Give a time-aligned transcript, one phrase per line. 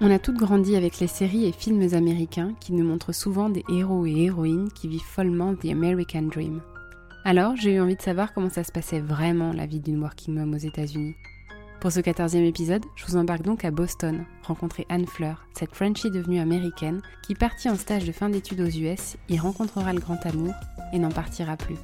[0.00, 3.64] On a toutes grandi avec les séries et films américains qui nous montrent souvent des
[3.68, 6.60] héros et héroïnes qui vivent follement The American Dream.
[7.24, 10.34] Alors, j'ai eu envie de savoir comment ça se passait vraiment la vie d'une working
[10.34, 11.16] mom aux États-Unis.
[11.80, 16.12] Pour ce 14e épisode, je vous embarque donc à Boston, rencontrer Anne Fleur, cette Frenchie
[16.12, 20.24] devenue américaine, qui partie en stage de fin d'études aux US, y rencontrera le grand
[20.26, 20.54] amour
[20.92, 21.76] et n'en partira plus.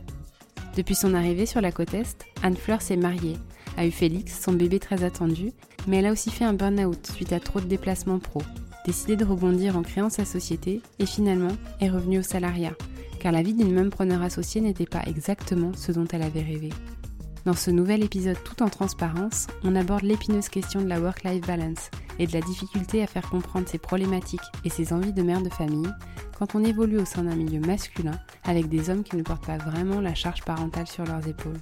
[0.77, 3.37] Depuis son arrivée sur la côte Est, Anne Fleur s'est mariée,
[3.77, 5.53] a eu Félix, son bébé très attendu,
[5.87, 8.43] mais elle a aussi fait un burn-out suite à trop de déplacements pro,
[8.87, 12.75] décidé de rebondir en créant sa société et finalement est revenue au salariat,
[13.21, 16.71] car la vie d'une même preneur associée n'était pas exactement ce dont elle avait rêvé.
[17.45, 21.91] Dans ce nouvel épisode tout en transparence, on aborde l'épineuse question de la work-life balance
[22.19, 25.51] et de la difficulté à faire comprendre ses problématiques et ses envies de mère de
[25.51, 25.91] famille
[26.39, 29.59] quand on évolue au sein d'un milieu masculin avec des hommes qui ne portent pas
[29.59, 31.61] vraiment la charge parentale sur leurs épaules.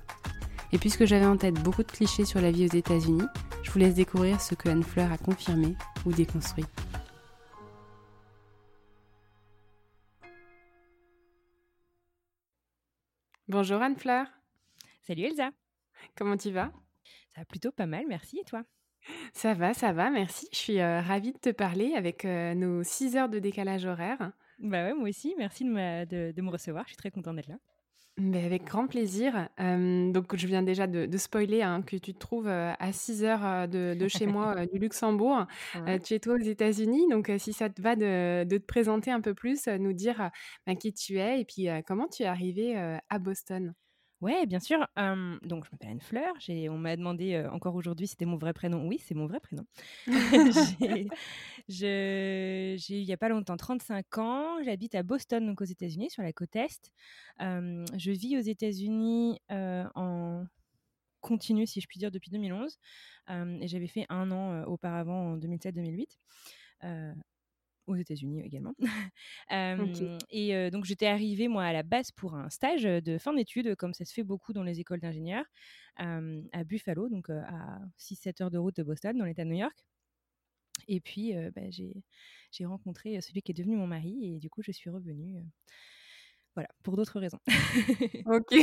[0.75, 3.27] Et puisque j'avais en tête beaucoup de clichés sur la vie aux États-Unis,
[3.62, 6.65] je vous laisse découvrir ce que Anne Fleur a confirmé ou déconstruit.
[13.49, 14.27] Bonjour Anne Fleur.
[15.03, 15.50] Salut Elsa.
[16.16, 16.72] Comment tu vas?
[17.34, 18.38] Ça va plutôt pas mal, merci.
[18.38, 18.62] Et toi?
[19.34, 20.49] Ça va, ça va, merci.
[20.53, 24.32] Je suis euh, ravie de te parler avec euh, nos 6 heures de décalage horaire.
[24.59, 25.34] Bah ouais, moi aussi.
[25.37, 26.84] Merci de de me recevoir.
[26.84, 27.59] Je suis très contente d'être là.
[28.19, 29.49] Mais avec grand plaisir.
[29.59, 34.06] donc, je viens déjà de, spoiler hein, que tu te trouves à 6 heures de,
[34.09, 35.47] chez moi, du Luxembourg.
[36.05, 37.09] tu es toi aux États-Unis.
[37.11, 40.31] Donc, si ça te va de, te présenter un peu plus, nous dire
[40.67, 42.77] bah, qui tu es et puis comment tu es arrivé
[43.09, 43.75] à Boston?
[44.22, 44.78] Ouais, bien sûr.
[45.43, 46.33] donc, je m'appelle Anne Fleur.
[46.71, 48.87] On m'a demandé encore aujourd'hui si c'était mon vrai prénom.
[48.87, 49.66] Oui, c'est mon vrai prénom.
[51.69, 54.62] j'ai, il n'y a pas longtemps 35 ans.
[54.62, 56.93] J'habite à Boston, donc aux États-Unis, sur la côte Est.
[57.41, 60.44] je vis aux États-Unis en
[61.21, 62.78] continu, si je puis dire, depuis 2011.
[63.28, 66.06] et j'avais fait un an auparavant, en 2007-2008
[67.92, 68.75] aux États-Unis également.
[70.30, 73.94] Et donc j'étais arrivée moi à la base pour un stage de fin d'études, comme
[73.94, 75.44] ça se fait beaucoup dans les écoles d'ingénieurs,
[75.97, 79.84] à Buffalo, donc à 6-7 heures de route de Boston, dans l'État de New York.
[80.88, 84.72] Et puis bah, j'ai rencontré celui qui est devenu mon mari, et du coup je
[84.72, 85.42] suis revenue.
[86.54, 87.41] voilà, pour d'autres raisons.
[88.26, 88.54] ok.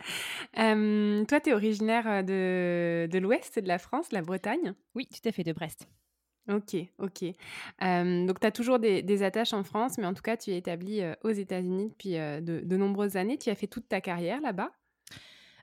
[1.28, 4.74] toi, tu es originaire de, de l'ouest de la France, la Bretagne?
[4.94, 5.88] Oui, tout à fait, de Brest.
[6.50, 7.22] OK, OK.
[7.80, 11.02] donc tu as toujours des attaches en France, mais en tout cas, tu es établie,
[11.22, 13.38] aux États-Unis depuis, de nombreuses années.
[13.38, 14.70] Tu as fait toute ta carrière là-bas?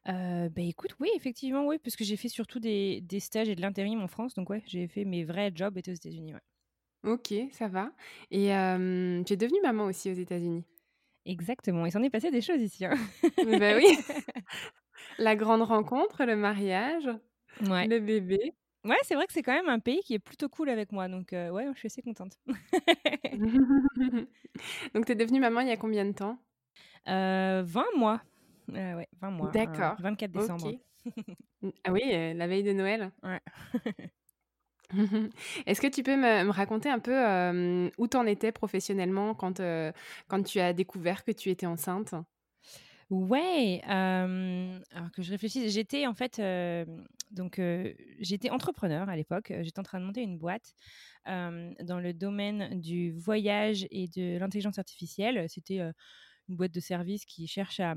[0.10, 3.62] Euh, bah, écoute, oui, effectivement, oui, parce que j'ai fait surtout des stages et de
[3.62, 7.12] l'intérim en France, donc ouais, j'ai fait mes vrais jobs étaient aux États-Unis, ouais.
[7.12, 7.92] OK, ça va
[8.32, 10.64] et tu es devenue maman aussi aux États-Unis?
[11.26, 12.96] Exactement, il s'en est passé des choses ici, hein.
[13.44, 13.86] Bah, oui.
[15.20, 17.10] La grande rencontre, le mariage,
[17.60, 18.54] le bébé.
[18.88, 21.08] Ouais, c'est vrai que c'est quand même un pays qui est plutôt cool avec moi,
[21.10, 22.38] donc ouais, je suis assez contente.
[24.94, 26.38] Donc tu es devenue maman il y a combien de temps?
[27.06, 27.66] 20
[27.98, 28.22] mois.
[28.70, 30.74] ouais, 20 mois, D'accord, 24 décembre.
[31.84, 32.02] Ah oui,
[32.34, 33.12] la veille de Noël?
[33.24, 33.42] Ouais.
[35.66, 39.62] Est-ce que tu peux me raconter un peu, où tu en étais professionnellement quand,
[40.28, 42.14] quand tu as découvert que tu étais enceinte?
[43.10, 46.42] Ouais, alors que je réfléchisse, j'étais en fait,
[47.32, 47.62] donc
[48.20, 49.54] j'étais entrepreneur à l'époque.
[49.62, 50.74] J'étais en train de monter une boîte
[51.26, 55.46] dans le domaine du voyage et de l'intelligence artificielle.
[55.50, 55.80] C'était
[56.50, 57.96] une boîte de service qui cherche à,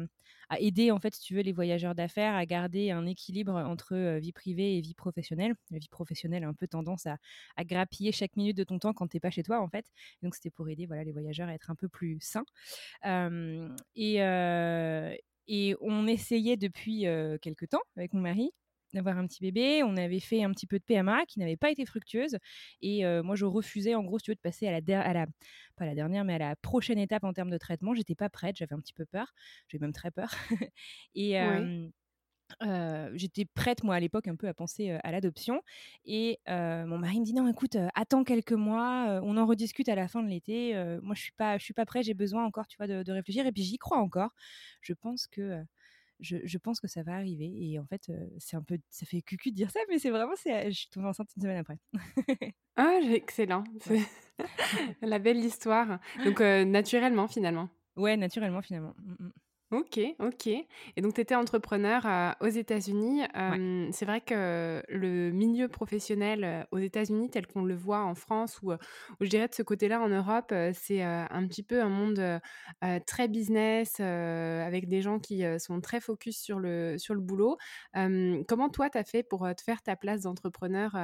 [0.58, 4.32] aider, en fait, si tu veux, les voyageurs d'affaires à garder un équilibre entre vie
[4.32, 5.54] privée et vie professionnelle.
[5.70, 7.18] La vie professionnelle a un peu tendance à,
[7.64, 9.86] grappiller chaque minute de ton temps quand tu n'es pas chez toi, en fait.
[10.22, 12.44] Donc, c'était pour aider voilà, les voyageurs à être un peu plus sains.
[13.94, 14.16] et,
[15.46, 17.06] et on essayait depuis
[17.40, 18.50] quelques temps avec mon mari
[18.94, 19.82] d'avoir un petit bébé.
[19.84, 22.38] On avait fait un petit peu de PMA qui n'avait pas été fructueuse.
[22.82, 25.26] Et moi, je refusais, en gros, si tu veux, de passer à la, à la,
[25.76, 27.94] pas la dernière, mais à la prochaine étape en termes de traitement.
[27.94, 29.32] J'étais pas prête, j'avais un petit peu peur.
[29.68, 30.30] J'avais même très peur.
[31.14, 31.36] et.
[33.14, 35.62] j'étais prête moi à l'époque un peu à penser à l'adoption
[36.04, 40.08] et mon mari me dit non écoute attends quelques mois on en rediscute à la
[40.08, 42.76] fin de l'été moi je suis pas je suis pas prêt j'ai besoin encore tu
[42.76, 44.34] vois de, de réfléchir et puis j'y crois encore
[44.80, 45.62] je pense que
[46.20, 47.52] je, pense que ça va arriver.
[47.60, 50.34] Et en fait, c'est un peu, ça fait cucu de dire ça, mais c'est vraiment,
[50.36, 51.78] c'est, je suis tombée enceinte une semaine après.
[52.76, 53.64] ah, excellent.
[53.80, 54.00] C'est
[55.02, 55.98] la belle histoire.
[56.24, 57.68] Donc, naturellement, finalement.
[57.96, 58.94] Ouais, naturellement, finalement.
[58.98, 59.32] Mmh, mmh.
[59.72, 60.48] Ok, ok.
[60.48, 60.66] Et
[61.00, 63.22] donc, tu étais entrepreneur euh, aux États-Unis.
[63.92, 68.60] C'est vrai que le milieu professionnel euh, aux États-Unis, tel qu'on le voit en France
[68.62, 68.72] ou,
[69.20, 72.40] je dirais de ce côté-là en Europe, euh, c'est un petit peu un monde
[73.06, 77.56] très business, avec des gens qui sont très focus sur le, sur le boulot.
[77.94, 80.96] comment toi, tu as fait pour te faire ta place d'entrepreneur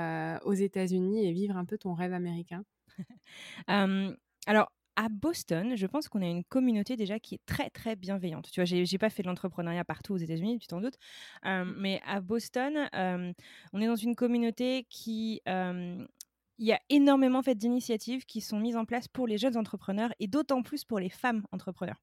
[0.45, 2.65] aux États-Unis et vivre un peu ton rêve américain?
[4.47, 8.49] Alors, à Boston, je pense qu'on a une communauté déjà qui est très très bienveillante.
[8.51, 10.99] Tu vois, j'ai pas fait de l'entrepreneuriat partout aux États-Unis, tu t'en doutes,
[11.45, 11.75] euh, mmh.
[11.79, 13.33] mais à Boston, euh,
[13.73, 16.05] on est dans une communauté qui euh,
[16.59, 20.13] il y a énormément fait d'initiatives qui sont mises en place pour les jeunes entrepreneurs
[20.21, 22.01] et d'autant plus pour les femmes entrepreneurs.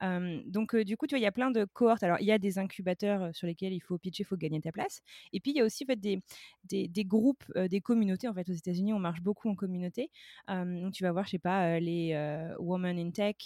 [0.00, 2.02] donc, du coup, tu vois, il y a plein de cohortes.
[2.02, 4.72] Alors, il y a des incubateurs sur lesquels il faut pitcher, il faut gagner ta
[4.72, 5.00] place.
[5.32, 6.20] Et puis, il y a aussi fait, des,
[6.64, 8.28] des, groupes, des communautés.
[8.28, 10.10] En fait, aux États-Unis, on marche beaucoup en communauté.
[10.48, 12.14] donc, tu vas voir, je sais pas, les
[12.58, 13.36] Women in Tech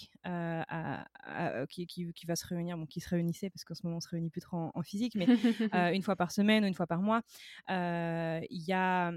[1.68, 4.08] qui, qui, va se réunir, bon, qui se réunissaient parce qu'en ce moment, on se
[4.08, 5.26] réunit plus trop en, physique, mais
[5.94, 7.22] une fois par semaine ou une fois par mois.
[7.68, 9.12] Il y a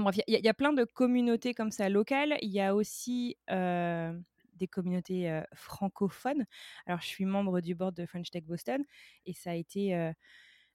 [0.00, 2.38] bref, il y, a plein de communautés comme ça locales.
[2.42, 6.44] Il y a aussi des communautés francophones.
[6.86, 8.84] Alors, je suis membre du board de French Tech Boston
[9.26, 10.12] et ça a été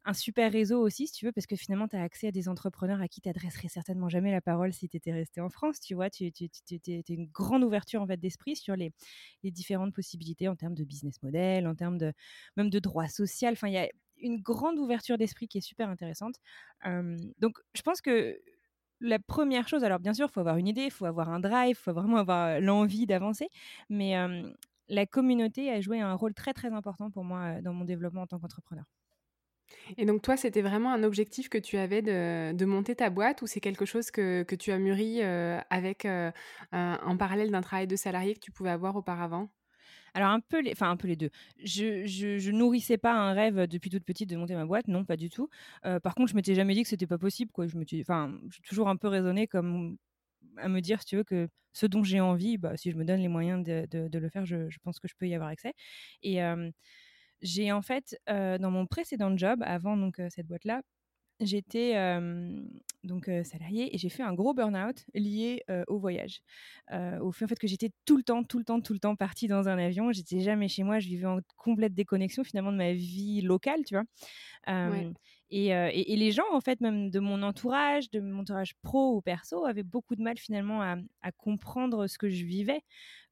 [0.07, 2.47] un super réseau aussi, si tu veux, parce que finalement, tu as accès à des
[2.47, 5.81] entrepreneurs à qui tu n'adresserais certainement jamais la parole si tu étais resté en France.
[5.81, 8.93] Tu vois, tu, as une grande ouverture en fait, d'esprit sur les,
[9.43, 12.13] différentes possibilités en termes de business model, en termes de
[12.55, 13.51] même de droit social.
[13.53, 16.35] Enfin, il y a une grande ouverture d'esprit qui est super intéressante.
[16.85, 18.39] donc, je pense que
[18.99, 21.39] la première chose, alors bien sûr, il faut avoir une idée, il faut avoir un
[21.39, 23.49] drive, il faut vraiment avoir l'envie d'avancer,
[23.89, 24.15] mais
[24.89, 28.27] la communauté a joué un rôle très très important pour moi dans mon développement en
[28.27, 28.85] tant qu'entrepreneur.
[29.97, 33.47] Et donc toi, c'était vraiment un objectif que tu avais de, monter ta boîte ou
[33.47, 36.05] c'est quelque chose que, tu as mûri avec
[36.71, 39.49] en parallèle d'un travail de salarié que tu pouvais avoir auparavant?
[40.13, 41.29] Alors un peu les, enfin un peu les deux.
[41.63, 45.17] Je, je, nourrissais pas un rêve depuis toute petite de monter ma boîte, non, pas
[45.17, 45.49] du tout.
[45.85, 47.67] Euh, par contre, je m'étais jamais dit que c'était pas possible, quoi.
[47.67, 49.97] Je me, enfin, j'ai toujours un peu raisonné comme
[50.57, 53.19] à me dire, tu veux, que ce dont j'ai envie, bah, si je me donne
[53.21, 55.73] les moyens de, de, le faire, je, je, pense que je peux y avoir accès.
[56.23, 56.41] Et
[57.41, 60.81] j'ai en fait, euh, dans mon précédent job, avant donc euh, cette boîte-là,
[61.39, 61.93] j'étais
[63.07, 66.41] donc salariée et j'ai fait un gros burn-out lié au voyage.
[66.91, 69.15] au fait, en fait que j'étais tout le temps, tout le temps, tout le temps
[69.15, 70.11] partie dans un avion.
[70.11, 70.99] J'étais jamais chez moi.
[70.99, 74.03] Je vivais en complète déconnexion finalement de ma vie locale, tu vois?
[75.49, 79.21] Et, et, les gens, en fait, même de mon entourage, de mon entourage pro ou
[79.21, 82.81] perso, avaient beaucoup de mal finalement à, à comprendre ce que je vivais.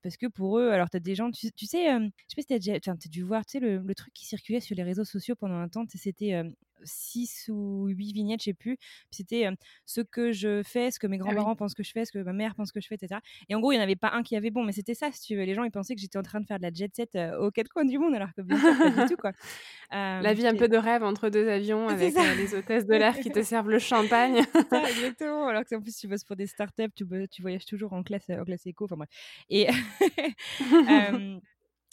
[0.02, 2.60] Parce que pour eux, alors tu as des gens, tu, sais, je sais pas si
[2.60, 5.04] tu as, as, dû voir, tu sais, le, le, truc qui circulait sur les réseaux
[5.04, 6.44] sociaux pendant un temps, c'était
[6.86, 8.78] 6 ou 8 vignettes, je sais plus.
[9.12, 9.48] C'était
[9.86, 12.20] ce que je fais, ce que mes ah grands-parents pensent que je fais, ce que
[12.20, 13.20] ma mère pense que je fais, etc.
[13.50, 15.12] Et en gros, il n'y en avait pas un qui avait bon, mais c'était ça,
[15.12, 15.44] si tu veux.
[15.44, 17.52] Les gens, ils pensaient que j'étais en train de faire de la jet set aux
[17.52, 19.32] quatre coins du monde, alors que bien sûr, pas du tout, quoi.
[19.92, 23.32] la vie un peu de rêve entre deux avions avec les hôtesses de l'air qui
[23.32, 24.44] te servent le champagne.
[24.70, 25.48] ça, exactement.
[25.48, 28.30] Alors que en plus, tu bosses pour des startups, tu, tu voyages toujours en classe,
[28.30, 29.10] en classe éco, enfin bref.
[29.50, 29.68] Et.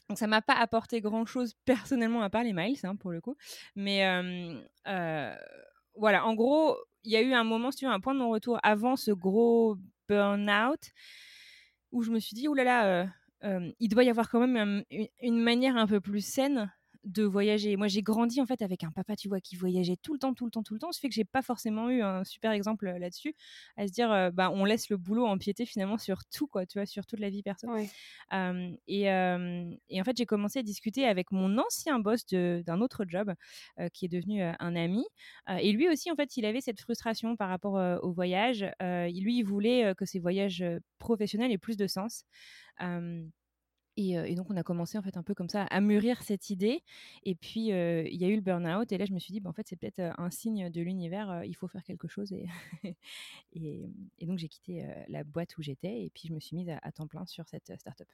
[0.09, 3.21] Donc ça m'a pas apporté grand chose personnellement à part les miles hein, pour le
[3.21, 3.37] coup.
[3.77, 4.05] Mais
[5.95, 8.59] voilà, en gros, il y a eu un moment, si un point de mon retour
[8.63, 9.77] avant ce gros
[10.09, 10.81] burn-out
[11.93, 13.09] où je me suis dit, oulala,
[13.43, 14.85] il doit y avoir quand même
[15.21, 16.73] une manière un peu plus saine
[17.05, 17.77] de voyager.
[17.77, 20.35] Moi, j'ai grandi en fait avec un papa, tu vois, qui voyageait tout le temps,
[20.35, 20.93] tout le temps, tout le temps.
[20.93, 23.35] Ce fait que j'ai pas forcément eu un super exemple euh, là-dessus,
[23.77, 26.79] à se dire, euh, bah, on laisse le boulot empiéter finalement sur tout, quoi, tu
[26.79, 27.67] vois, sur toute la vie perso.
[28.87, 33.33] et, en fait, j'ai commencé à discuter avec mon ancien boss d'un autre job,
[33.81, 35.05] euh, qui est devenu un ami.
[35.49, 38.65] et lui aussi, en fait, il avait cette frustration par rapport au voyage.
[38.81, 40.65] lui, il voulait que ses voyages
[40.99, 42.25] professionnels aient plus de sens.
[43.97, 46.83] Et, donc, on a commencé en fait un peu comme ça à mûrir cette idée.
[47.25, 48.91] Et puis, il y a eu le burn-out.
[48.93, 51.43] Et là, je me suis dit, bah, en fait, c'est peut-être un signe de l'univers.
[51.45, 52.33] il faut faire quelque chose.
[52.33, 52.47] Et,
[53.53, 56.05] et, donc, j'ai quitté la boîte où j'étais.
[56.05, 58.09] Et puis, je me suis mise à, temps plein sur cette start-up.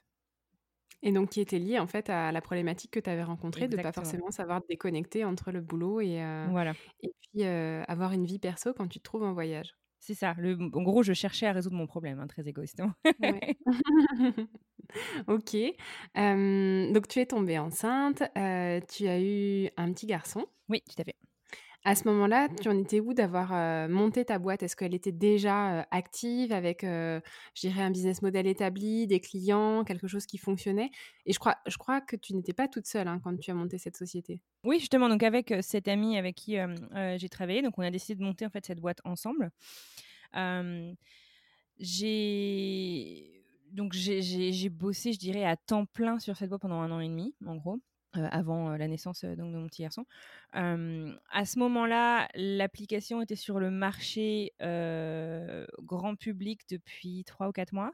[1.01, 3.77] Et donc, qui était lié en fait à la problématique que tu avais rencontrée de
[3.77, 6.73] ne pas forcément savoir déconnecter entre le boulot et, voilà.
[7.01, 9.75] et puis avoir une vie perso quand tu te trouves en voyage.
[9.99, 10.33] C'est ça.
[10.37, 12.91] Le, en gros, je cherchais à résoudre mon problème, hein, très égoïstement.
[15.27, 15.55] ok.
[16.15, 18.23] donc, tu es tombée enceinte.
[18.89, 20.45] tu as eu un petit garçon.
[20.69, 21.15] Oui, tout à fait.
[21.85, 24.63] À ce moment-là, tu en étais où d'avoir monté ta boîte?
[24.63, 27.21] Est-ce qu'elle était déjà active avec, je
[27.55, 30.91] dirais, un business model établi, des clients, quelque chose qui fonctionnait?
[31.25, 33.53] Et je crois, je crois que tu n'étais pas toute seule hein, quand tu as
[33.53, 34.41] monté cette société.
[34.65, 36.57] Oui, justement, donc avec cette amie avec qui
[37.17, 39.49] j'ai travaillé, donc on a décidé de monter en fait cette boîte ensemble.
[41.79, 43.39] j'ai
[43.71, 47.07] donc j'ai bossé, je dirais, à temps plein sur cette boîte pendant un an et
[47.07, 47.79] demi, en gros.
[48.17, 50.03] Euh, avant euh, la naissance euh, donc, de mon petit garçon.
[50.51, 57.91] à ce moment-là, l'application était sur le marché grand public depuis trois ou quatre mois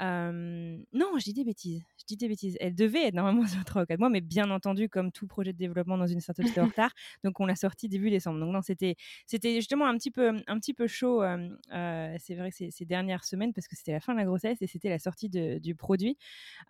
[0.00, 1.84] non, je dis des bêtises.
[1.98, 2.56] Je dis des bêtises.
[2.60, 5.52] Elle devait être normalement sur 3 ou 4 mois, mais bien entendu, comme tout projet
[5.52, 6.92] de développement dans une startup, c'était en retard.
[7.24, 8.40] Donc, on l'a sorti début décembre.
[8.40, 11.22] Donc, non, c'était, c'était justement un petit peu, un petit peu chaud,
[11.70, 14.66] c'est vrai, ces, ces, dernières semaines, parce que c'était la fin de la grossesse et
[14.66, 16.16] c'était la sortie du produit.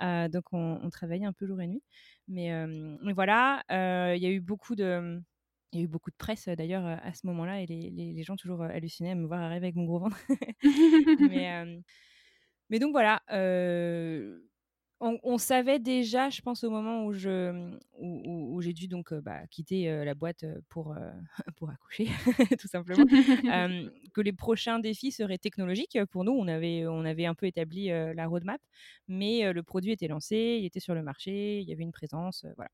[0.01, 1.83] donc, on, travaillait un peu jour et nuit.
[2.29, 2.51] Mais,
[3.03, 5.21] mais voilà, il y a eu beaucoup de.
[5.73, 8.23] Il y a eu beaucoup de presse d'ailleurs à ce moment-là et les, les, les,
[8.25, 10.19] gens toujours hallucinaient à me voir arriver avec mon gros ventre.
[11.31, 11.81] mais,
[12.71, 13.23] mais donc voilà,
[15.03, 20.05] on, savait déjà, je pense au moment où je où, j'ai dû donc bah, quitter
[20.05, 20.95] la boîte pour
[21.57, 22.07] pour accoucher,
[22.61, 23.05] tout simplement,
[24.15, 25.99] que les prochains défis seraient technologiques.
[26.11, 28.61] Pour nous, on avait on avait un peu établi la roadmap,
[29.09, 32.47] mais le produit était lancé, il était sur le marché, il y avait une présence,
[32.57, 32.71] voilà.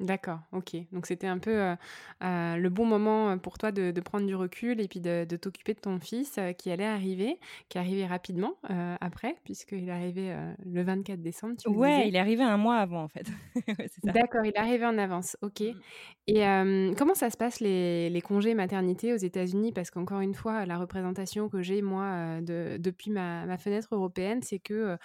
[0.00, 0.76] D'accord, OK.
[0.92, 1.74] Donc c'était un peu,
[2.20, 5.98] le bon moment, pour toi de prendre du recul et puis de t'occuper de ton
[5.98, 7.38] fils, qui allait arriver,
[7.68, 8.54] qui arrivé rapidement,
[9.00, 13.02] après puisqu'il est arrivé, le 24 décembre, tu Ouais, il est arrivé un mois avant
[13.02, 13.26] en fait.
[14.04, 15.60] D'accord, il est arrivé en avance, OK.
[15.60, 15.80] Mmh.
[16.28, 19.72] Et comment ça se passe les congés maternité aux États-Unis?
[19.72, 24.58] Parce qu'encore une fois, la représentation que j'ai moi, depuis ma ma fenêtre européenne, c'est
[24.58, 24.96] que,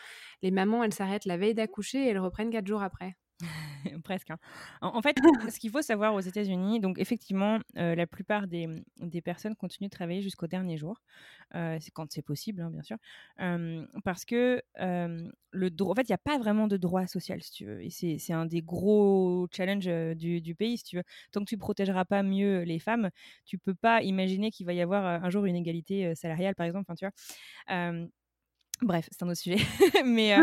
[0.41, 3.15] les mamans, elles s'arrêtent la veille d'accoucher et elles reprennent quatre jours après.
[4.03, 4.31] Presque.
[4.31, 4.37] Hein.
[4.81, 5.15] En, fait,
[5.51, 9.87] ce qu'il faut savoir aux États-Unis, donc effectivement, euh, la plupart des, des, personnes continuent
[9.87, 11.01] de travailler jusqu'au dernier jour,
[11.55, 12.97] euh, c'est quand c'est possible, hein, bien sûr,
[14.03, 17.51] parce que le droit, en fait, il n'y a pas vraiment de droit social, si
[17.51, 21.03] tu veux, et c'est un des gros challenges du, du, pays, si tu veux.
[21.31, 23.09] Tant que tu protégeras pas mieux les femmes,
[23.45, 26.85] tu peux pas imaginer qu'il va y avoir un jour une égalité salariale, par exemple.
[26.87, 28.07] Enfin, tu vois.
[28.81, 29.57] Bref, c'est un autre sujet.
[30.05, 30.35] Mais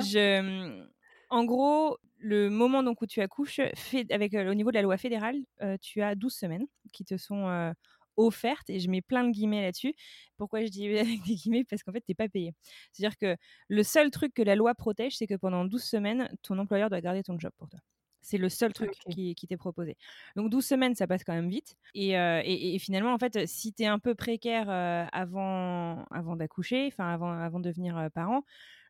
[0.00, 0.86] je,
[1.28, 4.96] en gros, le moment donc où tu accouches, fait, avec au niveau de la loi
[4.96, 5.38] fédérale,
[5.80, 7.74] tu as 12 semaines qui te sont
[8.16, 9.94] offertes et je mets plein de guillemets là-dessus.
[10.36, 11.64] Pourquoi je dis avec des guillemets?
[11.64, 12.54] Parce qu'en fait, tu n'es pas payé.
[12.92, 13.36] C'est-à-dire que
[13.68, 17.00] le seul truc que la loi protège, c'est que pendant 12 semaines, ton employeur doit
[17.00, 17.80] garder ton job pour toi.
[18.22, 19.96] C'est le seul truc qui, t'est proposé.
[20.34, 21.76] Donc 12 semaines, ça passe quand même vite.
[21.94, 24.68] Et, finalement, en fait, si tu es un peu précaire
[25.12, 28.42] avant, avant d'accoucher, enfin avant, avant de devenir parent,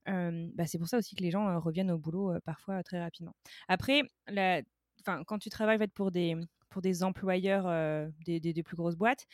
[0.07, 3.35] bah, c'est pour ça aussi que les gens reviennent au boulot parfois très rapidement.
[3.69, 4.63] Après, la,
[5.05, 6.37] quand tu travailles pour, des,
[6.71, 9.27] pour des employeurs des, des, plus grosses boîtes,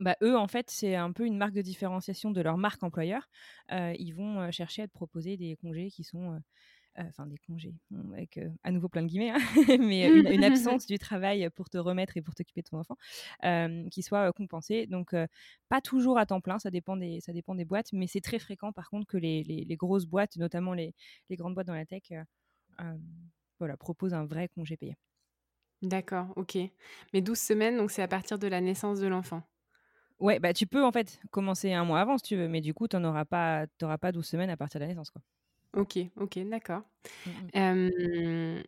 [0.00, 3.28] bah, eux, en fait, c'est un peu une marque de différenciation de leur marque employeur.
[3.70, 6.40] ils vont chercher à te proposer des congés qui sont
[6.96, 7.74] enfin des congés,
[8.12, 9.38] avec à nouveau plein de guillemets, hein,
[9.80, 12.96] mais une, absence du travail pour te remettre et pour t'occuper de ton enfant,
[13.90, 14.86] qui soit compensée.
[14.86, 15.14] Donc
[15.68, 18.38] pas toujours à temps plein, ça dépend des, ça dépend des boîtes, mais c'est très
[18.38, 20.94] fréquent par contre que les, les, grosses boîtes, notamment les,
[21.30, 22.12] les, grandes boîtes dans la tech,
[23.58, 24.96] voilà, proposent un vrai congé payé.
[25.82, 26.56] D'accord, ok.
[27.12, 29.42] Mais 12 semaines, donc c'est à partir de la naissance de l'enfant?
[30.18, 32.72] Ouais, bah tu peux en fait commencer un mois avant si tu veux, mais du
[32.72, 33.66] coup, tu n'auras pas,
[34.00, 35.10] pas 12 semaines à partir de la naissance.
[35.10, 35.22] Quoi.
[35.76, 36.82] OK, OK, d'accord.
[37.26, 38.62] Mmh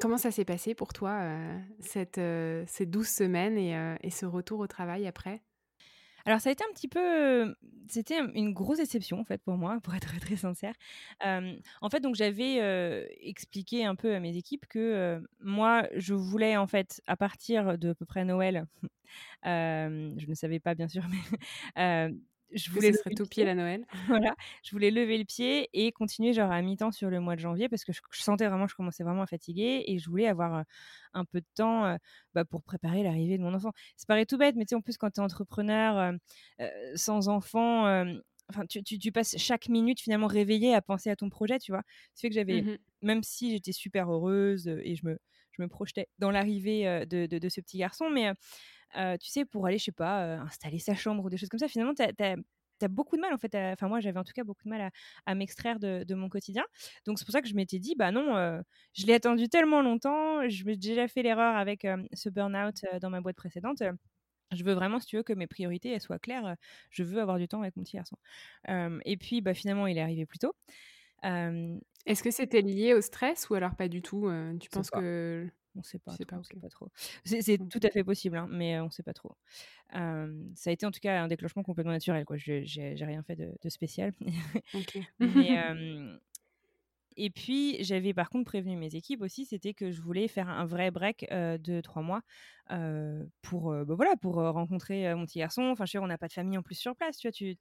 [0.00, 1.20] comment ça s'est passé pour toi,
[1.80, 2.20] cette,
[2.66, 5.42] ces 12 semaines et et ce retour au travail après?
[6.26, 7.54] Alors ça a été un petit peu,
[7.88, 10.74] c'était une grosse déception en fait pour moi, pour être très, très sincère.
[11.22, 16.66] en fait, donc j'avais, expliqué un peu à mes équipes que, moi je voulais en
[16.66, 18.66] fait à partir de peu près Noël,
[19.44, 21.02] je ne savais pas bien sûr,
[21.76, 22.10] mais
[22.52, 23.86] je voulais tout pied Noël.
[24.08, 27.40] voilà, je voulais lever le pied et continuer genre à mi-temps sur le mois de
[27.40, 30.64] janvier parce que je, sentais vraiment, je commençais vraiment à fatiguer et je voulais avoir
[31.14, 31.96] un peu de temps
[32.34, 33.72] bah, pour préparer l'arrivée de mon enfant.
[33.96, 36.14] Ça paraît tout bête, mais tu sais, en plus quand tu es entrepreneur
[36.94, 37.84] sans enfant,
[38.48, 41.82] enfin tu, tu, passes chaque minute finalement réveillée à penser à ton projet, tu vois?
[42.14, 45.18] Ça fait que j'avais, mmh même si j'étais super heureuse et je me,
[45.52, 48.30] je me projetais dans l'arrivée de, de, de, ce petit garçon, mais
[48.94, 51.68] tu sais, pour aller, je sais pas, installer sa chambre ou des choses comme ça,
[51.68, 52.02] finalement, tu
[52.84, 53.54] as beaucoup de mal en fait.
[53.54, 54.90] Enfin, moi, j'avais en tout cas beaucoup de mal
[55.26, 56.64] à, m'extraire de, mon quotidien.
[57.06, 58.62] Donc, c'est pour ça que je m'étais dit, bah non,
[58.94, 60.48] je l'ai attendu tellement longtemps.
[60.48, 63.82] Je m'ai déjà fait l'erreur avec ce burn-out dans ma boîte précédente
[64.52, 66.56] je veux vraiment, si tu veux, que mes priorités elles soient claires.
[66.90, 68.16] Je veux avoir du temps avec mon petit garçon.
[68.68, 70.54] et puis, bah, finalement, il est arrivé plus tôt.
[71.22, 74.30] Est-ce que c'était lié au stress ou alors pas du tout
[74.60, 76.88] Tu penses que on sait pas, trop, pas, pas trop.
[77.24, 79.36] C'est tout à fait possible, hein, mais on ne sait pas trop.
[79.92, 79.98] ça
[80.66, 82.24] a été en tout cas un déclenchement complètement naturel.
[82.24, 82.36] Quoi.
[82.36, 84.12] Je n'ai rien fait de, spécial.
[85.20, 85.56] mais,
[87.16, 90.64] et puis, j'avais par contre prévenu mes équipes aussi, c'était que je voulais faire un
[90.64, 92.22] vrai break de trois mois
[93.42, 95.62] pour, bah voilà, pour rencontrer mon petit garçon.
[95.62, 97.56] Enfin, je sais, on n'a pas de famille en plus sur place, tu vois, tu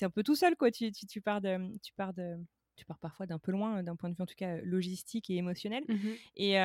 [0.00, 0.70] es un peu tout seul, quoi.
[0.70, 2.36] Tu, tu, tu pars de, tu pars de,
[2.80, 5.36] tu pars parfois d'un peu loin, d'un point de vue en tout cas logistique et
[5.36, 5.84] émotionnel.
[5.88, 6.58] Mmh et,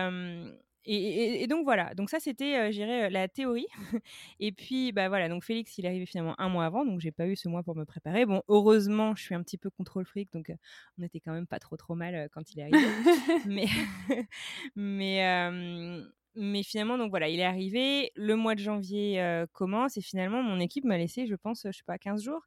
[0.86, 3.68] et, donc voilà, donc ça c'était, euh, j'irais, la théorie.
[4.39, 7.12] et puis, bah voilà, donc Félix, il est arrivé finalement un mois avant, donc j'ai
[7.12, 8.25] pas eu ce mois pour me préparer.
[8.25, 10.51] Bon, heureusement, je suis un petit peu contrôle fric, donc
[11.00, 12.77] on était quand même pas trop trop mal quand il est arrivé.
[13.48, 13.65] mais,
[14.75, 16.01] mais,
[16.36, 18.12] mais finalement, donc voilà, il est arrivé.
[18.15, 21.84] Le mois de janvier commence et finalement, mon équipe m'a laissé, je pense, je sais
[21.86, 22.42] pas, 15 jours.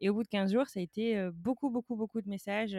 [0.00, 2.78] Et au bout de 15 jours, ça a été beaucoup, beaucoup, beaucoup de messages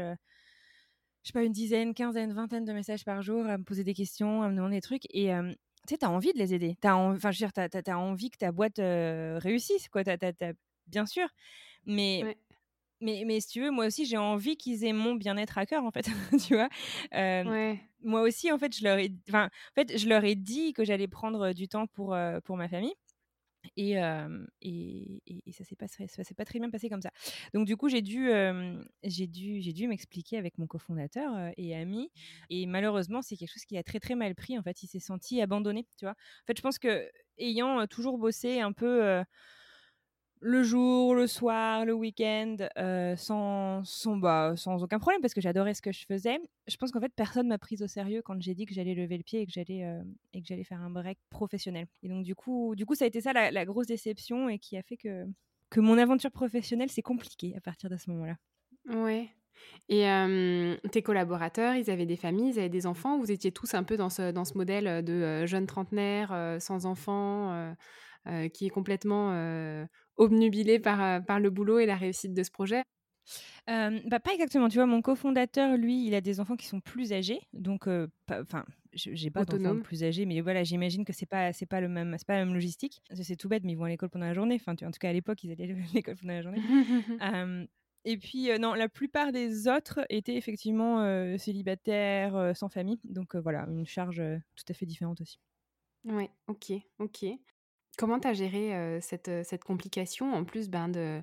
[1.23, 3.93] je sais pas, une dizaine, quinzaine, vingtaine de messages par jour à me poser des
[3.93, 5.05] questions, à me demander des trucs.
[5.13, 5.55] Et tu
[5.89, 6.77] sais, tu as envie de les aider.
[6.83, 10.03] As enfin, je veux dire, tu as, envie que ta boîte réussisse, quoi.
[10.88, 11.27] bien sûr.
[11.85, 12.38] Mais,
[13.01, 15.83] mais, mais si tu veux, moi aussi, j'ai envie qu'ils aient mon bien-être à cœur,
[15.83, 16.05] en fait.
[16.47, 16.69] tu vois?
[18.01, 21.09] Moi aussi, en fait, je leur ai, en fait, je leur ai dit que j'allais
[21.09, 22.95] prendre du temps pour, pour ma famille.
[23.77, 27.11] Et, ça s'est pas, s'est pas très bien passé comme ça.
[27.53, 28.29] Donc du coup, j'ai dû,
[29.03, 32.11] dû, dû m'expliquer avec mon cofondateur et ami.
[32.49, 34.57] Et malheureusement, c'est quelque chose qui a très très mal pris.
[34.57, 35.87] En fait, il s'est senti abandonné.
[35.97, 36.13] Tu vois?
[36.13, 39.23] En fait, je pense que ayant toujours bossé un peu
[40.41, 43.15] le jour, le soir, le week-end, euh,
[44.22, 46.39] bah, sans aucun problème, parce que j'adorais ce que je faisais.
[46.67, 49.17] Je pense qu'en fait, personne m'a prise au sérieux quand j'ai dit que j'allais lever
[49.17, 50.01] le pied et que j'allais euh,
[50.34, 51.88] et que j'allais faire un break professionnel.
[52.03, 54.77] Et donc, du coup, du coup ça a été ça la, grosse déception et qui
[54.77, 55.25] a fait que,
[55.69, 58.38] que mon aventure professionnelle s'est compliquée à partir de ce moment-là.
[58.88, 59.30] Ouais.
[59.89, 60.06] Et
[60.91, 63.97] tes collaborateurs, ils avaient des familles, ils avaient des enfants, vous étiez tous un peu
[63.97, 67.75] dans ce, dans ce modèle de euh, jeunes trentenaires, sans enfants,
[68.54, 69.34] qui est complètement
[70.19, 72.84] obnubilé par, par le boulot et la réussite de ce projet?
[73.67, 74.69] Bah, pas exactement.
[74.69, 77.88] Tu vois, mon cofondateur, lui, il a des enfants qui sont plus âgés, donc,
[78.29, 81.88] enfin, j'ai pas d'enfants plus âgés, mais voilà, j'imagine que c'est pas, c'est pas le
[81.89, 83.01] même, c'est pas la même logistique.
[83.13, 84.55] C'est tout bête, mais ils vont à l'école pendant la journée.
[84.55, 86.63] Enfin, en tout cas à l'époque, ils allaient à l'école pendant la journée.
[88.05, 93.86] et puis non, la plupart des autres étaient effectivement célibataires, sans famille, donc voilà, une
[93.88, 94.21] charge
[94.55, 95.39] tout à fait différente aussi.
[96.03, 97.25] Ouais, ok, ok.
[97.99, 101.21] Comment tu as géré cette, cette, complication en plus ben, de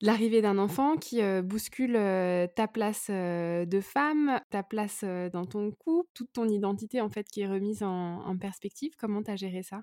[0.00, 6.32] l'arrivée d'un enfant qui bouscule ta place de femme, ta place dans ton couple, toute
[6.32, 9.82] ton identité en fait qui est remise en, perspective Comment tu as géré ça?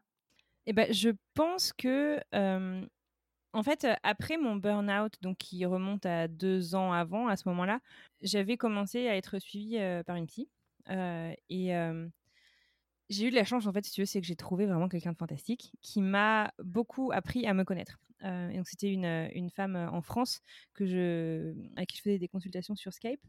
[0.66, 2.20] Eh ben, Je pense que
[3.54, 7.80] en fait, après mon burn-out, donc qui remonte à deux ans avant, à ce moment-là,
[8.22, 10.50] j'avais commencé à être suivie par une psy.
[10.90, 11.74] et
[13.10, 14.90] j'ai eu de la chance, en fait, si tu veux, c'est que j'ai trouvé vraiment
[14.90, 18.00] quelqu'un de fantastique qui m'a beaucoup appris à me connaître.
[18.24, 20.42] Euh, donc, c'était une, une, femme en France
[20.74, 23.22] que je, à qui je faisais des consultations sur Skype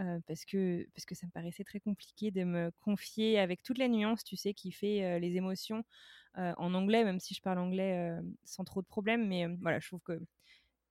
[0.00, 3.78] euh, parce, que, parce que ça me paraissait très compliqué de me confier avec toute
[3.78, 5.84] la nuance, tu sais, qui fait euh, les émotions
[6.34, 8.10] en anglais, même si je parle anglais
[8.42, 9.28] sans trop de problèmes.
[9.28, 10.18] Mais voilà, je trouve que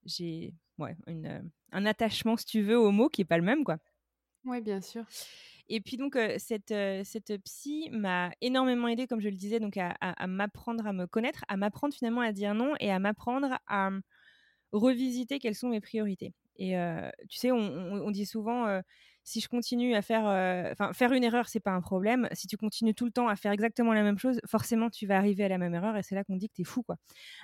[0.06, 0.96] j'ai ouais,
[1.72, 3.80] un attachement, si tu veux, au mot qui n'est pas le même, quoi.
[4.46, 5.04] Oui, bien sûr.
[5.70, 6.74] Et puis donc cette,
[7.06, 11.46] cette psy m'a énormément aidée, comme je le disais, donc à, m'apprendre à me connaître,
[11.48, 13.90] à m'apprendre finalement à dire non et à m'apprendre à
[14.74, 16.34] revisiter quelles sont mes priorités.
[16.58, 16.76] Et
[17.30, 18.82] tu sais, on, dit souvent,
[19.24, 20.26] si je continue à faire,
[20.74, 22.28] enfin faire une erreur, c'est pas un problème.
[22.34, 25.18] Si tu continues tout le temps à faire exactement la même chose, forcément tu vas
[25.18, 26.98] arriver à la même erreur et c'est là qu'on dit que tu es fou, quoi.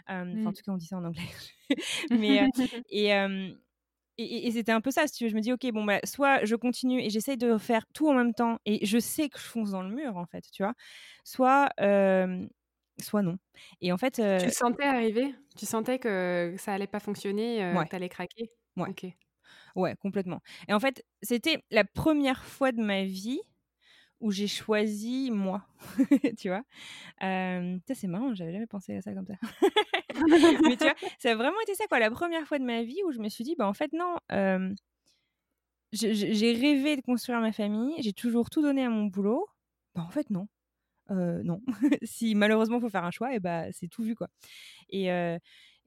[0.07, 0.53] En mmh.
[0.53, 1.23] tout cas, on dit ça en anglais.
[2.11, 2.49] Mais
[2.91, 3.13] et
[4.17, 5.29] et, c'était un peu ça, si tu veux.
[5.29, 8.13] Je me dis, ok, bon, bah, soit je continue et j'essaye de faire tout en
[8.13, 10.73] même temps et je sais que je fonce dans le mur, en fait, tu vois.
[11.23, 11.69] Soit,
[12.99, 13.37] soit non.
[13.81, 14.13] Et en fait.
[14.15, 15.35] Tu le sentais arriver?
[15.57, 18.51] Tu sentais que ça allait pas fonctionner, euh, que tu allais craquer?
[18.75, 18.93] Ouais.
[19.75, 20.41] Ouais, complètement.
[20.67, 23.39] Et en fait, c'était la première fois de ma vie
[24.19, 25.67] où j'ai choisi moi,
[26.37, 26.63] tu vois?
[27.23, 29.35] Euh, c'est marrant, j'avais jamais pensé à ça comme ça.
[30.63, 32.99] Mais tu vois, ça a vraiment été ça, quoi, la première fois de ma vie
[33.05, 34.17] où je me suis dit, bah en fait, non,
[35.91, 39.47] j'ai rêvé de construire ma famille, j'ai toujours tout donné à mon boulot,
[39.95, 40.47] bah en fait, non.
[41.09, 41.61] non.
[42.03, 44.29] si malheureusement il faut faire un choix, et bah c'est tout vu, quoi.
[44.89, 45.09] Et,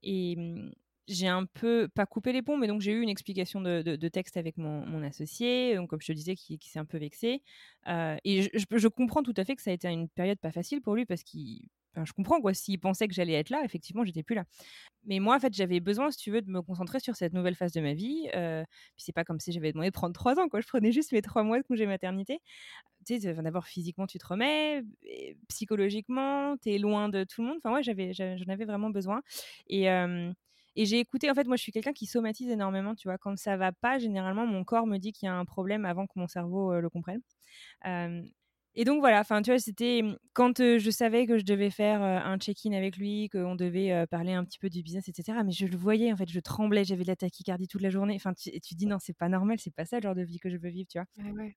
[0.03, 0.71] et, mmh,
[1.09, 4.37] j'ai un peu, pas coupé les ponts, mais donc j'ai eu une explication de, texte
[4.37, 7.43] avec mon, associé, donc comme je te disais, qui, s'est un peu vexé.
[7.87, 10.95] et je, comprends tout à fait que ça a été une période pas facile pour
[10.95, 11.61] lui parce qu'il.
[11.97, 12.55] je comprends quoi.
[12.55, 14.45] S'il pensait que j'allais être là, effectivement, j'étais plus là.
[15.05, 17.55] Mais moi, en fait, j'avais besoin, si tu veux, de me concentrer sur cette nouvelle
[17.55, 18.29] phase de ma vie.
[18.35, 18.65] Euh,
[18.97, 20.61] puis c'est pas comme si j'avais demandé de prendre trois ans, quoi.
[20.61, 22.41] Je prenais juste mes trois mois de congé maternité.
[23.07, 24.83] Tu sais, d'abord physiquement, tu te remets,
[25.49, 27.59] psychologiquement, tu es loin de tout le monde.
[27.65, 29.23] Enfin, ouais, j'avais, j'en avais vraiment besoin.
[29.69, 29.89] Et,
[30.76, 33.18] et j'ai écouté, en fait, moi je suis quelqu'un qui somatise énormément, tu vois.
[33.18, 36.06] Quand ça va pas, généralement, mon corps me dit qu'il y a un problème avant
[36.06, 37.20] que mon cerveau le comprenne.
[38.76, 42.02] et donc voilà, enfin, tu vois, c'était mmh, quand je savais que je devais faire
[42.02, 45.42] un check-in avec lui, qu'on devait parler un petit peu du business, etc.
[45.44, 48.14] Mais je le voyais, en fait, je tremblais, j'avais de la tachycardie toute la journée.
[48.16, 50.38] Enfin, tu, tu dis non, c'est pas normal, c'est pas ça le genre de vie
[50.38, 51.06] que je veux vivre, tu vois?
[51.16, 51.56] Ouais, ouais.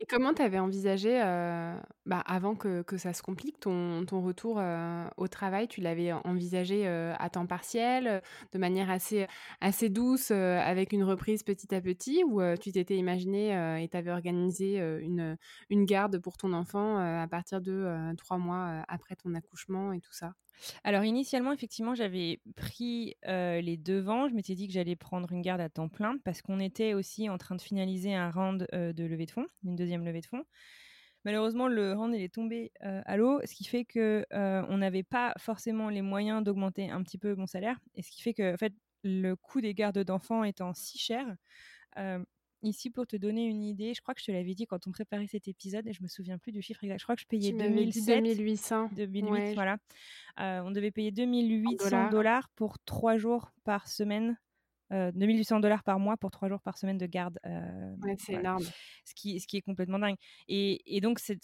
[0.00, 1.10] Et comment tu avais envisagé,
[2.06, 4.60] bah, avant que que ça se complique, ton ton retour,
[5.16, 5.68] au travail?
[5.68, 8.22] Tu l'avais envisagé, à temps partiel,
[8.52, 9.26] de manière assez
[9.60, 12.22] assez douce, avec une reprise petit à petit?
[12.24, 13.50] Ou, tu t'étais imaginé,
[13.82, 15.36] et tu avais organisé, une,
[15.70, 20.12] une garde pour ton enfant, à partir de, 3 mois, après ton accouchement et tout
[20.12, 20.34] ça?
[20.84, 24.28] Alors initialement, effectivement, j'avais pris les devants.
[24.28, 27.28] Je m'étais dit que j'allais prendre une garde à temps plein parce qu'on était aussi
[27.28, 29.46] en train de finaliser un round de levée de fonds,
[29.78, 30.44] deuxième levée de fonds.
[31.24, 35.34] Malheureusement, le round il est tombé à l'eau, ce qui fait que on n'avait pas
[35.38, 38.56] forcément les moyens d'augmenter un petit peu mon salaire, et ce qui fait que en
[38.56, 41.26] fait le coût des gardes d'enfants étant si cher,
[42.62, 44.90] Ici, pour te donner une idée, je crois que je te l'avais dit quand on
[44.90, 46.98] préparait cet épisode, et je me souviens plus du chiffre exact.
[46.98, 48.90] Je crois que je payais 2007, 2800.
[48.96, 49.76] 2008, voilà.
[50.40, 54.36] Euh, on devait payer 2800 dollars pour trois jours par semaine.
[54.92, 57.38] Euh, 2800 dollars par mois pour trois jours par semaine de garde.
[57.44, 58.64] Euh, ouais, c'est énorme.
[59.04, 60.16] Ce qui, ce qui est complètement dingue.
[60.48, 61.38] Et, et donc, c'est,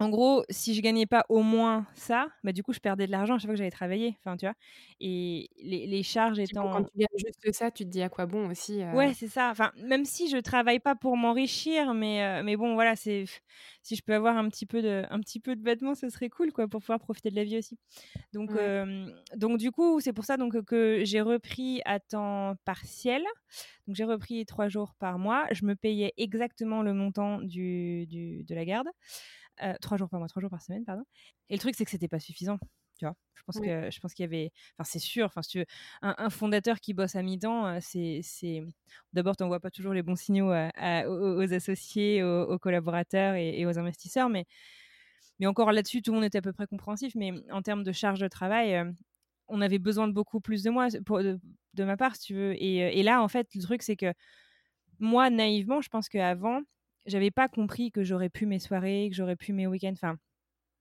[0.00, 3.10] en gros, si je gagnais pas au moins ça, bah du coup, je perdais de
[3.10, 4.16] l'argent à chaque fois que j'allais travailler.
[4.20, 4.54] Enfin, tu vois.
[5.00, 6.70] Et les, charges étant.
[6.70, 8.80] quand tu gagnes juste ça, tu te dis à quoi bon aussi.
[8.80, 9.50] Euh ouais, c'est ça.
[9.50, 13.24] Enfin, même si je travaille pas pour m'enrichir, mais, euh, mais bon, voilà, c'est
[13.82, 16.28] si je peux avoir un petit peu de, un petit peu de vêtements, ce serait
[16.28, 17.76] cool, quoi, pour pouvoir profiter de la vie aussi.
[18.32, 18.50] Donc,
[19.34, 23.24] donc du coup, c'est pour ça donc que j'ai repris à temps partiel.
[23.88, 25.46] Donc, j'ai repris trois jours par mois.
[25.50, 28.88] Je me payais exactement le montant du, du de la garde.
[29.62, 31.04] Euh, trois jours par mois, trois jours par semaine, pardon.
[31.48, 32.58] Et le truc, c'est que c'était pas suffisant.
[32.98, 35.50] Tu vois, je pense que je pense qu'il y avait, enfin c'est sûr, enfin si
[35.50, 35.66] tu veux,
[36.02, 38.64] un, fondateur qui bosse à mi-temps, euh, c'est c'est
[39.12, 44.28] d'abord tu vois pas toujours les bons signaux aux, associés, aux, collaborateurs et, aux investisseurs,
[44.28, 44.46] mais
[45.38, 47.92] mais encore là-dessus tout le monde était à peu près compréhensif, mais en termes de
[47.92, 48.90] charge de travail, euh,
[49.46, 51.38] on avait besoin de beaucoup plus de moi pour, de,
[51.76, 54.12] ma part si tu veux, et, et là en fait le truc c'est que
[54.98, 56.62] moi naïvement, je pense qu'avant
[57.08, 59.92] j'avais pas compris que j'aurais pu mes soirées, que j'aurais pu mes week-ends.
[59.92, 60.16] Enfin,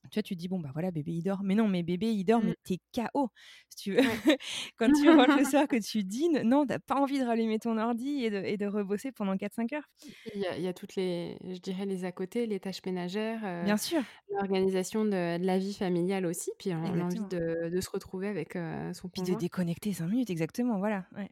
[0.09, 1.41] tu vois, tu te dis, bon, bah voilà, bébé, il dort.
[1.43, 2.47] Mais non, mais bébé, il dort, mmh.
[2.47, 3.29] mais t'es KO.
[3.69, 3.97] Si tu veux.
[4.77, 7.77] Quand tu rentres le soir, que tu dînes, non, t'as pas envie de rallumer ton
[7.77, 9.89] ordi et de, et de rebosser pendant 4-5 heures.
[10.33, 13.41] Il y, a, toutes les, je dirais, les à côté, les tâches ménagères.
[13.43, 14.01] Euh, Bien sûr.
[14.31, 16.51] L'organisation de, la vie familiale aussi.
[16.57, 20.07] Puis on a envie de, de, se retrouver avec euh, son Puis de déconnecter 5
[20.07, 20.77] minutes, exactement.
[20.77, 21.05] Voilà.
[21.15, 21.29] Ouais.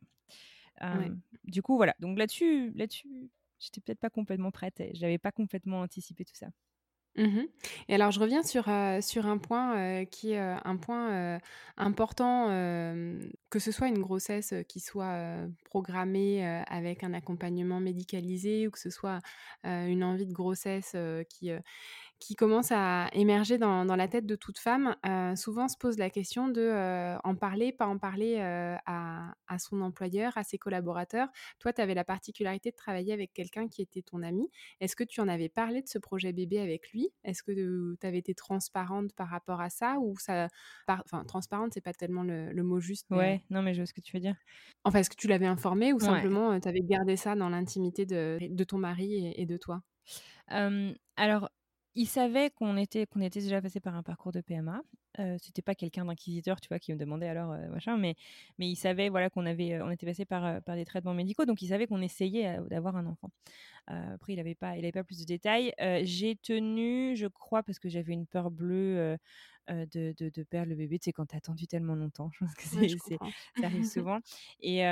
[1.45, 1.95] Du coup, voilà.
[1.99, 3.29] Donc là-dessus, là-dessus,
[3.59, 4.81] j'étais peut-être pas complètement prête.
[4.93, 6.47] J'avais pas complètement anticipé tout ça.
[7.17, 7.43] Mmh
[7.87, 8.65] et alors je reviens sur,
[9.01, 11.39] sur un point, qui est, un point,
[11.77, 18.79] important, que ce soit une grossesse, qui soit, programmée, avec un accompagnement médicalisé ou que
[18.79, 19.19] ce soit,
[19.63, 20.95] une envie de grossesse,
[21.29, 21.51] qui,
[22.19, 26.09] qui commence à émerger dans, la tête de toute femme, euh, souvent se pose la
[26.09, 31.27] question de euh, en parler, pas en parler euh, à, son employeur, à ses collaborateurs.
[31.59, 34.49] Toi, tu avais la particularité de travailler avec quelqu'un qui était ton ami.
[34.79, 37.09] Est-ce que tu en avais parlé de ce projet bébé avec lui?
[37.23, 37.51] Est-ce que
[37.99, 39.97] tu avais été transparente par rapport à ça?
[39.99, 40.47] Ou ça,
[40.87, 43.07] enfin transparente, c'est pas tellement le, mot juste.
[43.11, 44.35] Ouais, non, mais je vois ce que tu veux dire.
[44.83, 48.63] Enfin, est-ce que tu l'avais informé ou simplement tu avais gardé ça dans l'intimité de,
[48.63, 49.81] ton mari et, de toi?
[50.47, 51.49] Alors,
[51.95, 54.81] il savait qu'on était, qu'on était déjà passé par un parcours de PMA.
[55.19, 58.15] Euh, c'était pas quelqu'un d'inquisiteur, tu vois, qui me demandait alors euh, machin, mais,
[58.57, 61.61] mais il savait voilà qu'on avait, on était passé par, par des traitements médicaux, donc
[61.61, 63.29] il savait qu'on essayait d'avoir un enfant.
[63.87, 65.73] après, il n'avait pas, il avait pas plus de détails.
[66.03, 69.17] j'ai tenu, je crois, parce que j'avais une peur bleue.
[69.67, 72.53] De, de, de, perdre le bébé, tu sais, quand t'as attendu tellement longtemps, je pense
[72.53, 73.17] que c'est,
[73.59, 74.19] ça arrive souvent.
[74.59, 74.85] Et,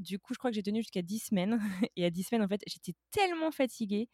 [0.00, 1.58] du coup, je crois que j'ai tenu jusqu'à 10 semaines.
[1.96, 4.08] Et à 10 semaines, en fait, j'étais tellement fatiguée.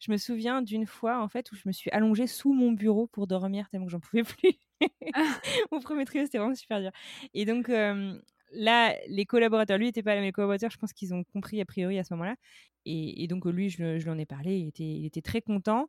[0.00, 3.06] Je me souviens d'une fois, en fait, où je me suis allongée sous mon bureau
[3.06, 4.58] pour dormir tellement que j'en pouvais plus.
[5.72, 6.90] Mon premier trio, c'était vraiment super dur.
[7.34, 11.14] Et donc, là, les collaborateurs, lui n'était pas là, mais les collaborateurs, je pense qu'ils
[11.14, 12.36] ont compris a priori à ce moment-là.
[12.84, 14.58] Et, donc, lui, je, je lui en ai parlé.
[14.58, 15.88] Il était, il était très content.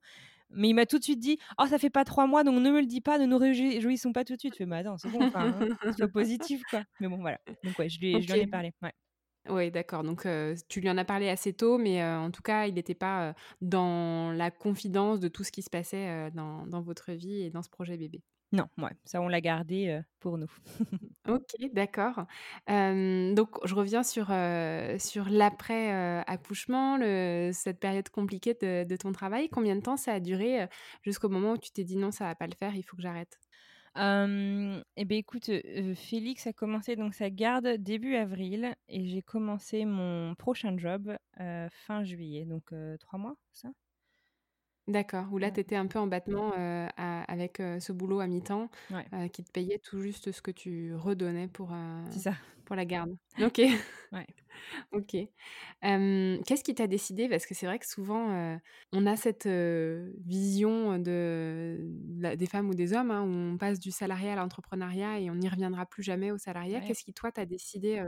[0.55, 2.69] Mais il m'a tout de suite dit Oh, ça fait pas trois mois, donc ne
[2.69, 4.53] me le dis pas, ne nous réjouissons pas tout de suite.
[4.53, 5.67] Je fais Mais attends, c'est bon, enfin, hein,
[6.13, 6.83] positif, quoi.
[6.99, 7.39] Mais bon, voilà.
[7.63, 8.71] Donc, ouais, je lui, je lui en ai parlé.
[8.81, 8.93] Ouais.
[9.49, 10.03] Oui, d'accord.
[10.03, 10.27] Donc,
[10.69, 14.31] tu lui en as parlé assez tôt, mais en tout cas, il n'était pas dans
[14.31, 17.69] la confidence de tout ce qui se passait dans, dans, votre vie et dans ce
[17.69, 18.21] projet bébé.
[18.53, 20.51] Non, ouais, ça, on l'a gardé pour nous.
[21.27, 22.25] ok, d'accord.
[22.67, 24.27] donc, je reviens sur,
[24.99, 26.99] sur l'après-accouchement,
[27.51, 29.49] cette période compliquée de, de, ton travail.
[29.49, 30.67] Combien de temps ça a duré
[31.01, 33.01] jusqu'au moment où tu t'es dit non, ça va pas le faire, il faut que
[33.01, 33.39] j'arrête?
[33.95, 35.49] Eh bien, écoute,
[35.95, 42.03] Félix a commencé donc sa garde début avril et j'ai commencé mon prochain job fin
[42.03, 43.69] juillet, donc trois mois, ça?
[44.87, 46.51] D'accord, où là, tu étais un peu en battement
[46.97, 48.69] avec ce boulot à mi-temps
[49.31, 51.71] qui te payait tout juste ce que tu redonnais pour,
[52.09, 52.33] ça.
[52.65, 53.15] pour la garde.
[53.41, 53.61] Ok.
[54.11, 54.27] ouais.
[54.91, 55.15] ok.
[55.81, 57.27] Qu'est-ce qui t'a décidé?
[57.29, 58.59] Parce que c'est vrai que souvent,
[58.91, 61.77] on a cette vision de,
[62.35, 65.35] des femmes ou des hommes hein, où on passe du salariat à l'entrepreneuriat et on
[65.35, 66.81] n'y reviendra plus jamais au salariat.
[66.81, 68.03] Qu'est-ce qui, toi, t'a décidé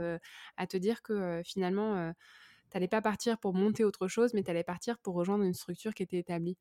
[0.56, 2.12] à te dire que finalement
[2.70, 6.02] t'allais pas partir pour monter autre chose, mais t'allais partir pour rejoindre une structure qui
[6.02, 6.56] était établie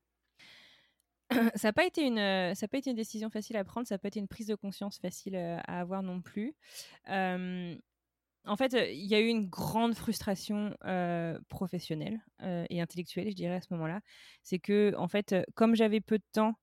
[1.56, 4.00] ça n'a pas été une ça pas été une décision facile à prendre, ça n'a
[4.00, 6.56] pas été une prise de conscience facile à avoir non plus.
[7.08, 10.76] en fait, il y a eu une grande frustration
[11.50, 12.20] professionnelle
[12.70, 14.02] et intellectuelle, je dirais à ce moment-là.
[14.44, 16.56] C'est que en fait, comme j'avais peu de temps,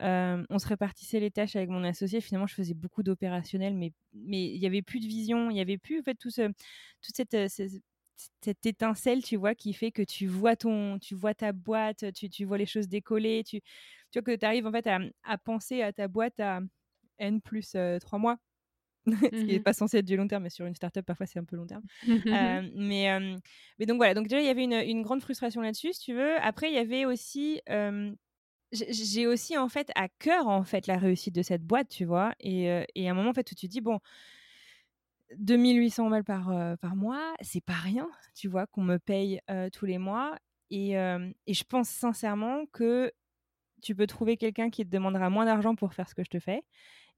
[0.00, 2.20] on se répartissait les tâches avec mon associé.
[2.20, 5.60] Finalement, je faisais beaucoup d'opérationnel, mais mais il y avait plus de vision, il y
[5.60, 6.48] avait plus en fait tout ce
[7.00, 7.34] toute cette
[8.64, 12.44] étincelle, tu vois, qui fait que tu vois ton, tu vois ta boîte, tu, tu
[12.44, 15.82] vois les choses décoller, tu, tu vois que tu arrives en fait à, à, penser
[15.82, 16.60] à ta boîte à
[17.18, 18.38] N plus 3 mois.
[19.06, 21.26] ce qui n'est mmh pas censé être du long terme, mais sur une startup, parfois
[21.26, 21.82] c'est un peu long terme.
[22.08, 23.18] euh, mais,
[23.78, 26.14] mais donc voilà, donc déjà il y avait une, une grande frustration là-dessus, si tu
[26.14, 26.36] veux.
[26.40, 27.60] Après, il y avait aussi
[28.72, 32.32] j'ai aussi en fait à cœur en fait la réussite de cette boîte, tu vois.
[32.40, 33.98] Et, et à un moment en fait où tu te dis bon,
[35.38, 39.40] 2800 balles par, par mois, c'est pas rien, tu vois, qu'on me paye
[39.72, 40.36] tous les mois.
[40.70, 43.12] Et, et, je pense sincèrement que
[43.82, 46.38] tu peux trouver quelqu'un qui te demandera moins d'argent pour faire ce que je te
[46.38, 46.62] fais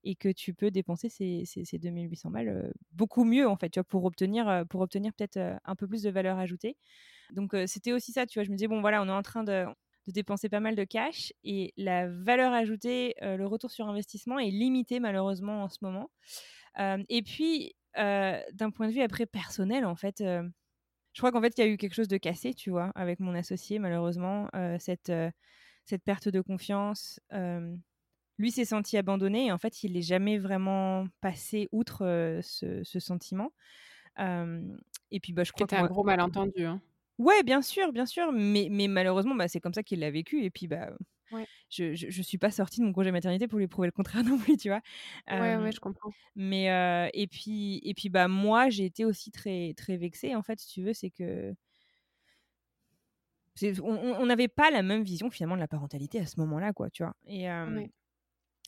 [0.02, 3.78] et que tu peux dépenser ces, ces, ces 2800 balles beaucoup mieux, en fait, tu
[3.80, 6.76] vois, pour obtenir, pour obtenir peut-être un peu plus de valeur ajoutée.
[7.32, 9.44] Donc, c'était aussi ça, tu vois, je me disais, bon, voilà, on est en train
[9.44, 9.64] de,
[10.06, 14.50] de dépenser pas mal de cash et la valeur ajoutée, le retour sur investissement est
[14.50, 16.10] limité malheureusement en ce moment.
[16.78, 21.60] et puis, d'un point de vue après personnel, en fait, je crois qu'en fait, il
[21.60, 25.12] y a eu quelque chose de cassé, tu vois, avec mon associé, malheureusement, cette,
[25.84, 27.20] cette perte de confiance.
[28.38, 33.52] lui s'est senti abandonné et en fait, il n'est jamais vraiment passé outre ce, sentiment.
[34.18, 35.76] et puis, bah, je crois que.
[35.76, 36.64] C'était un gros malentendu.
[36.64, 36.80] Hein.
[37.18, 40.42] Ouais, bien sûr, bien sûr, mais, mais malheureusement, bah, c'est comme ça qu'il l'a vécu.
[40.42, 40.90] Et puis, bah,
[41.70, 44.38] je, je, suis pas sortie de mon congé maternité pour lui prouver le contraire non
[44.38, 44.80] plus, tu vois?
[45.30, 46.10] Ouais, ouais, je comprends.
[46.36, 46.66] Mais
[47.14, 50.68] et puis et puis bah moi j'ai été aussi très très vexée en fait, si
[50.68, 51.54] tu veux, c'est que
[53.82, 57.04] on n'avait pas la même vision finalement de la parentalité à ce moment-là, quoi, tu
[57.04, 57.14] vois?
[57.26, 57.46] Et,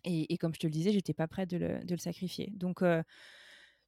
[0.05, 2.53] et, et, comme je te le disais, j'étais pas prête de le, de le sacrifier.
[2.55, 2.83] Donc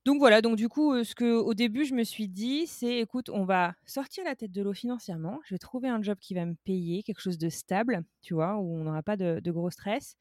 [0.05, 3.29] donc voilà, donc du coup, ce que au début je me suis dit, c'est écoute,
[3.29, 5.41] on va sortir la tête de l'eau financièrement.
[5.45, 8.57] Je vais trouver un job qui va me payer, quelque chose de stable, tu vois,
[8.57, 10.17] où on n'aura pas de, gros stress.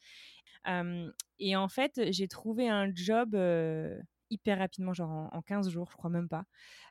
[1.39, 3.37] et en fait, j'ai trouvé un job
[4.29, 6.43] hyper rapidement, genre en, 15 jours, je crois même pas.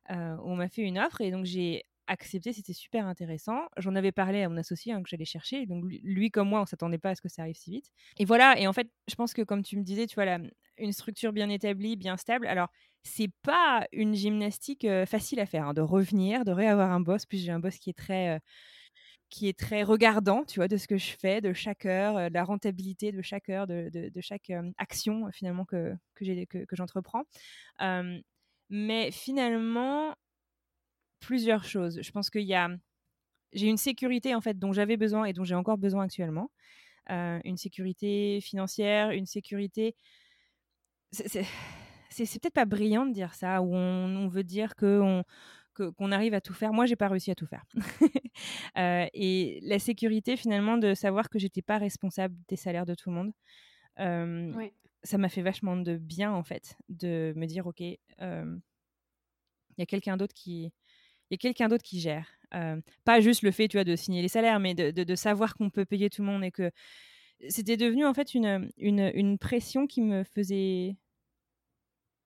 [0.09, 3.67] on m'a fait une offre et donc j'ai accepté, c'était super intéressant.
[3.77, 5.67] J'en avais parlé à mon associé hein, que j'allais chercher.
[5.67, 7.91] Donc lui, comme moi, on s'attendait pas à ce que ça arrive si vite.
[8.19, 8.59] Et voilà.
[8.59, 10.39] Et en fait, je pense que comme tu me disais, tu vois,
[10.79, 12.47] une structure bien établie, bien stable.
[12.47, 12.69] Alors,
[13.03, 17.27] c'est pas une gymnastique facile à faire, hein, de revenir, de réavoir un boss.
[17.27, 18.41] Puis j'ai un boss qui est très,
[19.31, 22.35] qui est très regardant, tu vois, de ce que je fais, de chaque heure, de
[22.35, 27.25] la rentabilité de chaque heure, de, chaque action finalement que, que j'entreprends.
[28.71, 30.15] mais finalement,
[31.21, 32.01] plusieurs choses.
[32.03, 32.69] Je pense qu'il y a,
[33.53, 36.51] j'ai une sécurité en fait dont j'avais besoin et dont j'ai encore besoin actuellement.
[37.09, 39.95] une sécurité financière, une sécurité
[42.25, 45.25] c'est peut-être pas brillant de dire ça, où on, veut dire qu'on
[45.75, 46.73] qu'on arrive à tout faire.
[46.73, 47.65] Moi, j'ai pas réussi à tout faire.
[48.77, 53.09] Euh, et la sécurité, finalement, de savoir que j'étais pas responsable des salaires de tout
[53.09, 53.33] le monde,
[53.99, 54.53] euh,
[55.03, 59.83] ça m'a fait vachement de bien, en fait, de me dire, OK, euh, il y
[59.83, 60.71] a quelqu'un d'autre qui...
[61.31, 62.29] Il y a quelqu'un d'autre qui gère.
[63.05, 65.71] pas juste le fait, tu vois, de signer les salaires, mais de, de savoir qu'on
[65.71, 66.71] peut payer tout le monde et que
[67.49, 70.97] c'était devenu en fait une, une, une, pression qui me faisait.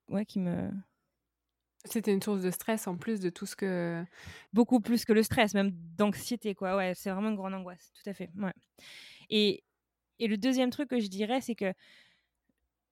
[0.07, 0.71] Ouais, qui me.
[1.85, 4.03] C'était une source de stress en plus de tout ce que
[4.53, 6.75] beaucoup plus que le stress, même d'anxiété, quoi.
[6.75, 8.29] Ouais, c'est vraiment une grande angoisse, tout à fait.
[8.37, 8.53] Ouais.
[9.29, 9.63] Et,
[10.19, 11.73] et le deuxième truc que je dirais, c'est que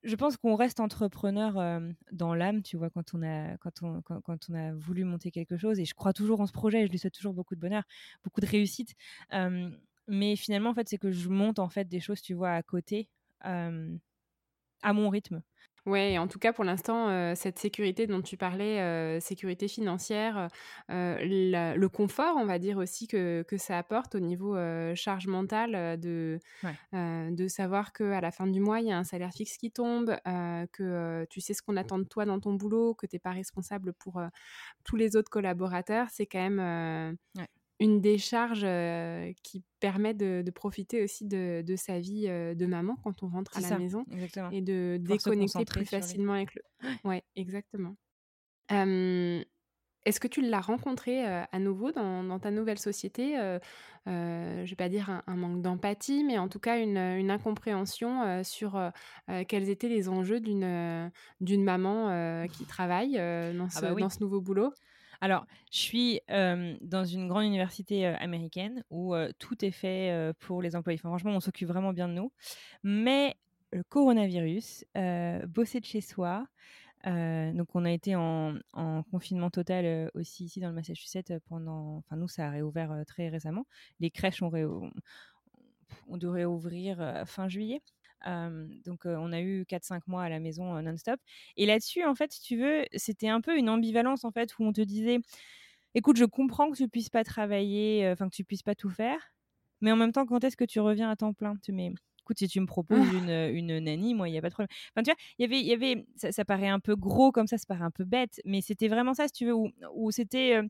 [0.03, 1.81] je pense qu'on reste entrepreneur
[2.11, 5.79] dans l'âme, tu vois, quand on, a, voulu monter quelque chose.
[5.79, 7.83] Et je crois toujours en ce projet, je lui souhaite toujours beaucoup de bonheur,
[8.23, 8.95] beaucoup de réussite.
[10.07, 12.63] mais finalement, en fait, c'est que je monte en fait des choses, tu vois, à
[12.63, 13.09] côté,
[13.41, 13.71] à
[14.93, 15.41] mon rythme.
[15.89, 20.47] Ouais, en tout cas, pour l'instant, cette sécurité dont tu parlais, sécurité financière,
[20.87, 24.55] le confort, on va dire aussi que que ça apporte au niveau,
[24.93, 26.39] charge mentale, de,
[26.93, 30.15] de savoir qu'à la fin du mois, il y a un salaire fixe qui tombe,
[30.71, 33.31] que, tu sais ce qu'on attend de toi dans ton boulot, que tu es pas
[33.31, 34.21] responsable pour,
[34.83, 36.07] tous les autres collaborateurs.
[36.11, 37.17] C'est quand même,
[37.79, 38.65] une décharge
[39.43, 43.77] qui permet de, profiter aussi de, sa vie de maman quand on rentre à la
[43.77, 44.05] maison
[44.51, 46.61] et de déconnecter plus facilement avec le.
[47.03, 47.95] Ouais, exactement.
[50.05, 53.35] Est-ce que tu l'as rencontré à nouveau dans, ta nouvelle société
[54.05, 56.97] Je vais pas dire un, manque d'empathie, mais en tout cas une,
[57.31, 58.79] incompréhension sur
[59.47, 64.73] quels étaient les enjeux d'une maman qui travaille dans, ah bah dans ce nouveau boulot?
[65.21, 70.97] Alors, je suis dans une grande université américaine où tout est fait pour les employés.
[70.97, 72.31] franchement, on s'occupe vraiment bien de nous.
[72.83, 73.35] Mais
[73.71, 74.85] le coronavirus,
[75.47, 76.47] bosser de chez soi,
[77.05, 78.55] donc on a été en,
[79.11, 81.97] confinement total aussi ici dans le Massachusetts pendant.
[81.97, 83.65] Enfin nous ça a réouvert très récemment.
[83.99, 84.51] Les crèches ont,
[86.07, 87.81] on devrait ouvrir fin juillet
[88.25, 91.19] donc on a eu 4-5 mois à la maison non-stop.
[91.57, 94.63] Et là-dessus, en fait, si tu veux, c'était un peu une ambivalence en fait où
[94.63, 95.19] on te disait,
[95.95, 99.33] écoute, je comprends que tu puisses pas travailler, enfin que tu puisses pas tout faire,
[99.81, 101.55] mais en même temps, quand est-ce que tu reviens à temps plein?
[101.63, 101.93] Tu mets
[102.29, 104.69] écoute, si tu me proposes une, une nanny, moi, il n'y a pas de problème.
[104.93, 107.65] Enfin, tu vois, y avait, y avait, ça, paraît un peu gros comme ça, ça
[107.67, 110.61] paraît un peu bête, mais c'était vraiment ça, si tu veux, où, où c'était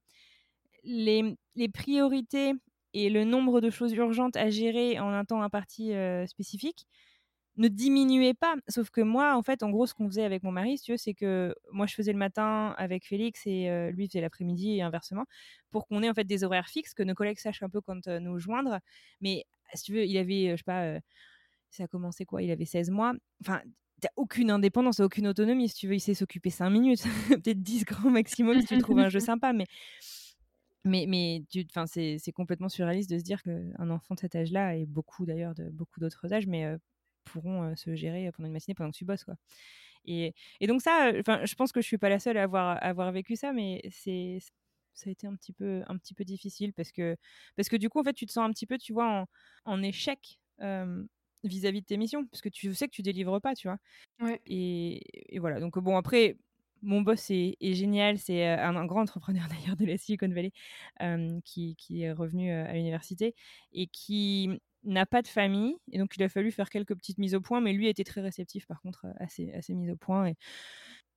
[0.86, 2.54] les, les, priorités
[2.94, 5.92] et le nombre de choses urgentes à gérer en un temps imparti
[6.28, 6.88] spécifique
[7.60, 8.56] ne diminuez pas.
[8.70, 10.92] Sauf que moi, en fait, en gros, ce qu'on faisait avec mon mari, si tu
[10.92, 14.78] veux, c'est que moi, je faisais le matin avec Félix et euh, lui faisait l'après-midi
[14.78, 15.26] et inversement,
[15.70, 18.08] pour qu'on ait en fait des horaires fixes, que nos collègues sachent un peu quand
[18.08, 18.80] euh, nous joindre.
[19.20, 21.00] Mais si tu veux, il avait, euh, je sais pas,
[21.70, 22.42] ça a commencé quoi?
[22.42, 23.14] Il avait 16 mois.
[23.42, 23.62] Enfin,
[24.02, 25.68] t'as aucune indépendance, aucune autonomie.
[25.68, 27.04] Si tu veux, il sait s'occuper 5 minutes,
[27.44, 29.66] peut-être 10 grands maximum si tu trouves un jeu sympa, mais
[30.86, 31.44] mais, mais
[31.88, 35.70] c'est complètement surréaliste de se dire qu'un enfant de cet âge-là, et beaucoup d'ailleurs de
[35.70, 36.78] beaucoup d'autres âges, mais
[37.32, 39.36] pourront se gérer pendant une matinée pendant que tu bosses quoi.
[40.06, 42.84] Et, et donc ça, enfin, je pense que je suis pas la seule à avoir,
[42.84, 44.40] avoir vécu ça, mais c'est
[44.94, 47.16] ça a été un petit peu un petit peu difficile parce que
[47.56, 49.28] parce que du coup en fait tu te sens un petit peu tu vois en,
[49.66, 50.40] en échec
[51.44, 53.78] vis-à-vis de tes missions parce que tu sais que tu délivres pas tu vois
[54.22, 54.42] ouais.
[54.46, 56.38] et, et, voilà donc bon après
[56.82, 60.52] mon boss est, est génial c'est un, un, grand entrepreneur d'ailleurs de la Silicon Valley
[61.46, 63.36] qui, qui, est revenu à l'université
[63.72, 67.36] et qui n'a pas de famille et donc il a fallu faire quelques petites mises
[67.36, 69.96] au point mais lui était très réceptif par contre à ces, à ces mises au
[69.96, 70.36] point et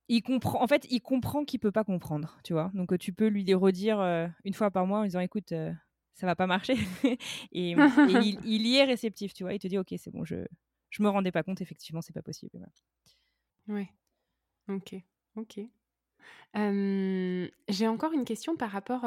[0.09, 2.71] il comprend en fait il comprend qu'il peut pas comprendre tu vois?
[2.73, 5.71] Donc tu peux lui redire euh, une fois par mois en disant écoute euh,
[6.13, 6.75] ça va pas marcher
[7.51, 7.71] et,
[8.07, 9.53] il, y est réceptif tu vois?
[9.53, 10.35] Il te dit ok c'est bon je
[10.89, 12.51] je me rendais pas compte effectivement c'est pas possible
[13.67, 13.89] ouais.
[14.67, 14.95] Ok.
[15.35, 15.59] Ok
[16.55, 19.05] j'ai encore une question par rapport,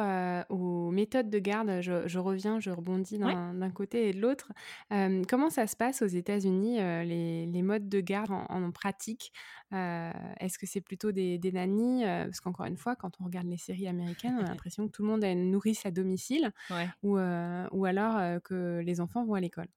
[0.51, 1.81] aux méthodes de garde.
[1.81, 4.53] Je reviens, je rebondis d'un côté et de l'autre.
[5.29, 9.33] comment ça se passe aux États-Unis, les modes de garde en pratique?
[9.73, 12.03] est-ce que c'est plutôt des des nannies?
[12.05, 15.03] parce qu'encore une fois, quand on regarde les séries américaines, on a l'impression que tout
[15.03, 16.53] le monde a une nourrice à domicile
[17.03, 19.69] ou ou alors, que les enfants vont à l'école.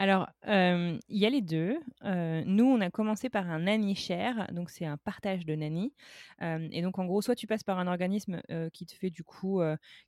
[0.00, 1.76] Alors, il y a les deux.
[2.04, 5.92] nous, on a commencé par un nanny share, donc c'est un partage de nanny.
[6.40, 8.40] et donc, en gros, soit tu passes par un organisme
[8.72, 9.60] qui te fait du coup,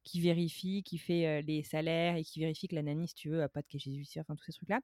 [0.04, 3.42] qui vérifie, qui fait les salaires et qui vérifie que la nanny, si tu veux,
[3.42, 4.80] a pas de casier judiciaire, enfin tous ces trucs-là.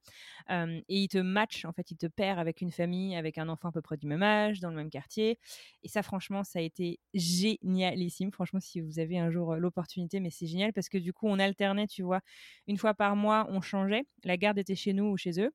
[0.88, 3.68] et il te match, en fait, il te perd avec une famille, avec un enfant
[3.68, 5.38] à peu près du même âge, dans le même quartier.
[5.84, 8.32] Et ça, franchement, ça a été génialissime.
[8.32, 11.38] Franchement, si vous avez un jour l'opportunité, mais c'est génial parce que du coup, on
[11.38, 12.22] alternait, tu vois,
[12.66, 14.04] une fois par mois, on changeait.
[14.24, 15.52] La garde était chez nous ou chez eux.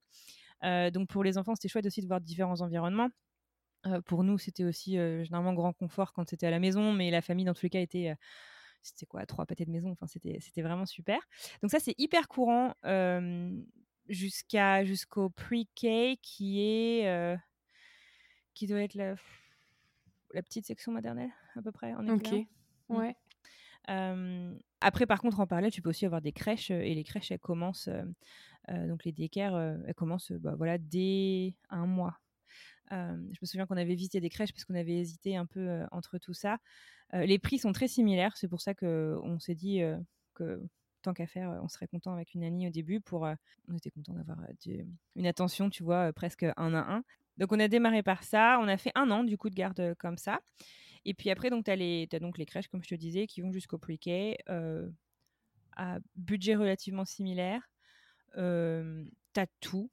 [0.64, 3.10] Euh, donc pour les enfants, c'était chouette aussi de voir différents environnements.
[3.88, 7.10] Euh, pour nous, c'était aussi euh, généralement grand confort quand c'était à la maison, mais
[7.10, 8.16] la famille, dans tous les cas, était
[8.84, 9.92] c'était quoi trois pâtés de maison.
[9.92, 11.20] Enfin c'était c'était vraiment super.
[11.62, 12.74] Donc ça c'est hyper courant
[14.08, 17.38] jusqu'à jusqu'au pre-K qui est
[18.54, 19.16] qui doit être la
[20.34, 22.34] la petite section maternelle à peu près en ok.
[22.90, 23.16] Ouais.
[24.84, 27.40] Après, par contre, en parallèle, tu peux aussi avoir des crèches et les crèches, elles
[27.40, 27.90] commencent,
[28.70, 32.20] donc les daycares, elles commencent bah, voilà, dès un mois.
[32.92, 32.96] je
[33.42, 36.34] me souviens qu'on avait visité des crèches parce qu'on avait hésité un peu entre tout
[36.34, 36.58] ça.
[37.14, 39.82] les prix sont très similaires, c'est pour ça qu'on s'est dit
[40.36, 40.62] que
[41.02, 43.28] tant qu'à faire, on serait content avec une amie au début pour.
[43.68, 44.38] on était content d'avoir
[45.16, 47.04] une attention, tu vois, presque un à un.
[47.38, 48.60] Donc on a démarré par ça.
[48.62, 50.40] On a fait un an du coup de garde comme ça.
[51.06, 53.78] Et puis après, tu as, donc les crèches, comme je te disais, qui vont jusqu'au
[53.78, 54.38] pre-K
[55.76, 57.68] à budget relativement similaire.
[58.38, 59.90] Euh, t'as tout.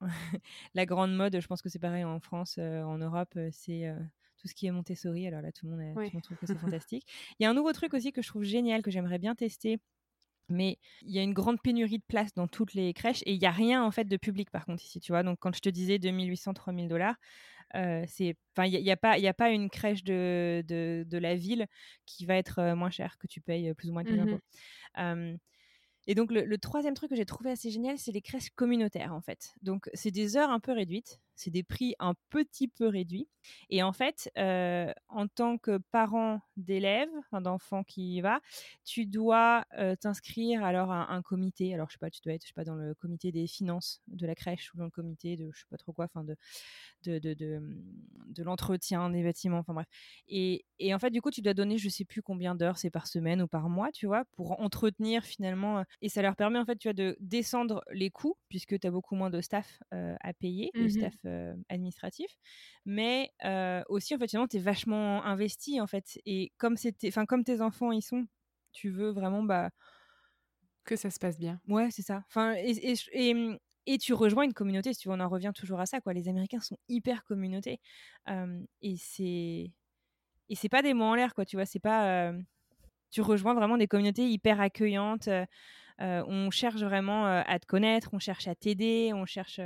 [0.74, 3.94] la grande mode, je pense que c'est pareil en France, en Europe, c'est
[4.38, 5.26] tout ce qui est Montessori.
[5.26, 7.06] Alors là, tout le monde, tout le monde trouve que c'est fantastique.
[7.38, 9.78] Il y a un nouveau truc aussi que je trouve génial, que j'aimerais bien tester.
[10.48, 13.40] Mais il y a une grande pénurie de place dans toutes les crèches et il
[13.40, 15.24] n'y a rien en fait de public par contre ici, tu vois?
[15.24, 17.16] Donc quand je te disais 2800, 3000 dollars,
[17.74, 21.34] c'est, enfin, il n'y a, pas, il a pas une crèche de, de, de, la
[21.34, 21.66] ville
[22.06, 25.38] qui va être moins chère que tu payes plus ou moins que mmh
[26.06, 29.20] et donc, le, troisième truc que j'ai trouvé assez génial, c'est les crèches communautaires, en
[29.20, 29.54] fait.
[29.62, 33.28] Donc, c'est des heures un peu réduites, c'est des prix un petit peu réduits.
[33.70, 38.40] Et en fait, euh, en tant que parent d'élève, d'enfant qui y va,
[38.84, 41.74] tu dois euh, t'inscrire alors à un comité.
[41.74, 44.00] Alors, je sais pas, tu dois être, je sais pas, dans le comité des finances
[44.08, 46.36] de la crèche ou dans le comité de, je sais pas trop quoi, enfin, de,
[47.04, 49.86] de, de, de, l'entretien des bâtiments, enfin bref.
[50.28, 52.90] Et, et, en fait, du coup, tu dois donner, je sais plus combien d'heures c'est
[52.90, 55.84] par semaine ou par mois, tu vois, pour entretenir finalement.
[56.00, 58.90] Et ça leur permet, en fait, tu vois, de descendre les coûts, puisque tu as
[58.90, 62.30] beaucoup moins de staff euh, à payer, de mmh staff euh, administratif.
[62.84, 66.18] Mais euh, aussi, en fait, finalement, tu es vachement investi, en fait.
[66.26, 68.26] Et comme, enfin, comme tes enfants y sont,
[68.72, 69.70] tu veux vraiment, bah.
[70.84, 71.60] Que ça se passe bien.
[71.68, 72.22] Ouais, c'est ça.
[72.28, 75.52] Enfin, et, et, mmh, et tu rejoins une communauté, si tu veux, on en revient
[75.54, 76.12] toujours à ça, quoi.
[76.12, 77.80] Les Américains sont hyper communautés.
[78.82, 79.72] et c'est.
[80.48, 81.66] Et c'est pas des mots en l'air, quoi, tu vois.
[81.66, 82.32] C'est pas.
[83.10, 85.28] Tu rejoins vraiment des communautés hyper accueillantes.
[85.98, 89.60] on cherche vraiment à te connaître, on cherche à t'aider, on cherche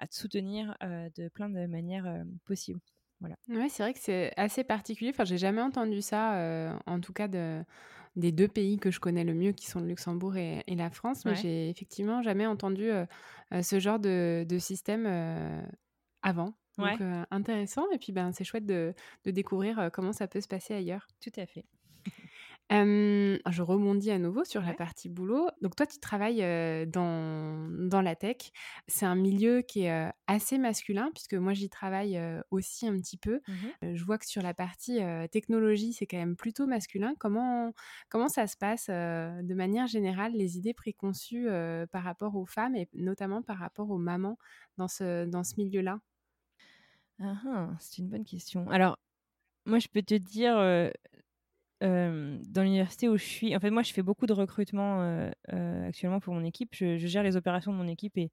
[0.00, 2.80] à te soutenir de plein de manières possibles.
[3.20, 3.36] Voilà.
[3.48, 5.10] Ouais, c'est vrai que c'est assez particulier.
[5.10, 7.62] Enfin, j'ai jamais entendu ça, en tout cas de
[8.16, 11.24] des deux pays que je connais le mieux, qui sont le Luxembourg et, la France.
[11.24, 13.06] Mais j'ai effectivement jamais entendu euh,
[13.62, 15.62] ce genre de, système euh,
[16.22, 16.54] avant.
[16.78, 17.90] Donc intéressant.
[17.92, 18.94] Et puis ben, c'est chouette de,
[19.24, 21.06] de découvrir comment ça peut se passer ailleurs.
[21.20, 21.64] Tout à fait
[22.70, 25.48] je rebondis à nouveau sur la partie boulot.
[25.60, 28.36] Donc toi, tu travailles dans, dans la tech.
[28.88, 33.40] C'est un milieu qui est assez masculin, puisque moi, j'y travaille aussi un petit peu.
[33.48, 35.00] Mmh je vois que sur la partie
[35.32, 37.14] technologie, c'est quand même plutôt masculin.
[37.18, 37.72] Comment,
[38.08, 41.48] comment ça se passe de manière générale, les idées préconçues
[41.90, 44.38] par rapport aux femmes et notamment par rapport aux mamans
[44.76, 46.00] dans ce, dans ce milieu-là?
[47.18, 48.68] Ah, ah, C'est une bonne question.
[48.70, 48.96] Alors,
[49.66, 50.58] moi, je peux te dire,
[51.80, 56.34] dans l'université où je suis, en fait, moi, je fais beaucoup de recrutement actuellement pour
[56.34, 56.74] mon équipe.
[56.74, 58.30] Je, gère les opérations de mon équipe et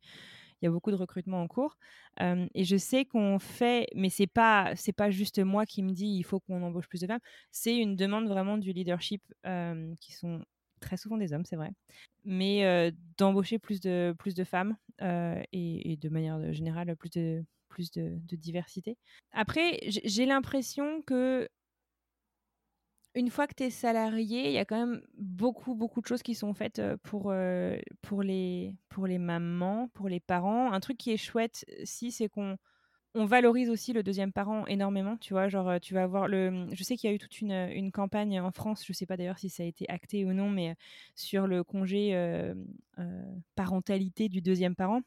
[0.61, 1.77] il y a beaucoup de recrutement en cours.
[2.19, 6.07] et je sais qu'on fait, mais c'est pas, c'est pas juste moi qui me dis
[6.07, 7.19] il faut qu'on embauche plus de femmes.
[7.51, 9.21] C'est une demande vraiment du leadership
[10.01, 10.43] qui sont
[10.79, 11.71] très souvent des hommes, c'est vrai,
[12.25, 18.35] mais d'embaucher plus de plus de femmes et, de manière générale plus de plus de
[18.35, 18.97] diversité.
[19.31, 21.47] Après, j'ai l'impression que
[23.17, 26.21] une fois que tu es salarié, il y a quand même beaucoup, beaucoup de choses
[26.21, 27.33] qui sont faites pour,
[28.03, 30.71] pour, les, pour les mamans, pour les parents.
[30.71, 32.57] Un truc qui est chouette, si, c'est qu'on
[33.15, 36.75] on valorise aussi le deuxième parent énormément, tu vois, genre tu vas avoir le mmh,
[36.75, 39.17] je sais qu'il y a eu toute une, une, campagne en France, je sais pas
[39.17, 40.75] d'ailleurs si ça a été acté ou non mais
[41.15, 42.13] sur le congé
[43.55, 45.01] parentalité du deuxième parent.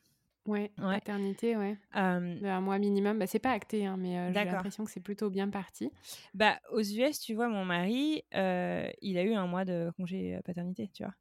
[0.46, 1.76] Ouais, paternité, ouais.
[1.92, 5.48] un mois minimum, bah, c'est pas acté, hein, mais j'ai l'impression que c'est plutôt bien
[5.48, 5.90] parti.
[6.34, 10.90] Bah, aux US, tu vois, mon mari, il a eu un mois de congé paternité,
[10.92, 11.14] tu vois.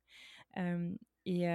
[1.26, 1.46] et,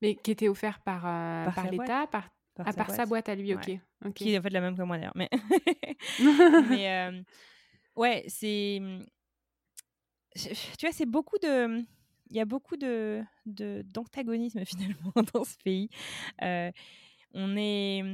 [0.00, 3.54] mais qui était offert par, par, l'État, par, par, à, sa sa boîte à lui,
[3.54, 3.70] ok.
[4.14, 5.14] Qui est en fait la même que moi d'ailleurs.
[5.14, 5.30] Mais,
[6.68, 7.24] mais
[7.96, 8.78] ouais, c'est.
[8.80, 9.06] Mmh,
[10.78, 11.86] tu vois, c'est beaucoup de il
[12.36, 15.88] y a beaucoup de, d'antagonisme finalement dans ce pays.
[16.42, 16.70] Euh,
[17.34, 18.04] on est,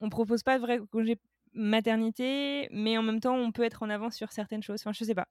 [0.00, 1.18] on propose pas de vrai congé
[1.52, 4.80] maternité, mais en même temps, on peut être en avance sur certaines choses.
[4.82, 5.28] Enfin, je sais pas.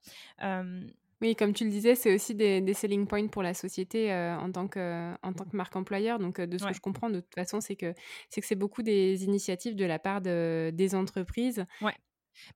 [1.22, 4.52] Oui, comme tu le disais, c'est aussi des, selling points pour la société euh, en,
[4.52, 6.18] tant que, en tant que marque employeur.
[6.18, 7.94] Donc, euh, de ce que je comprends, de toute façon, c'est que
[8.28, 11.64] c'est que c'est beaucoup des initiatives de la part de, des entreprises.
[11.80, 11.94] Ouais.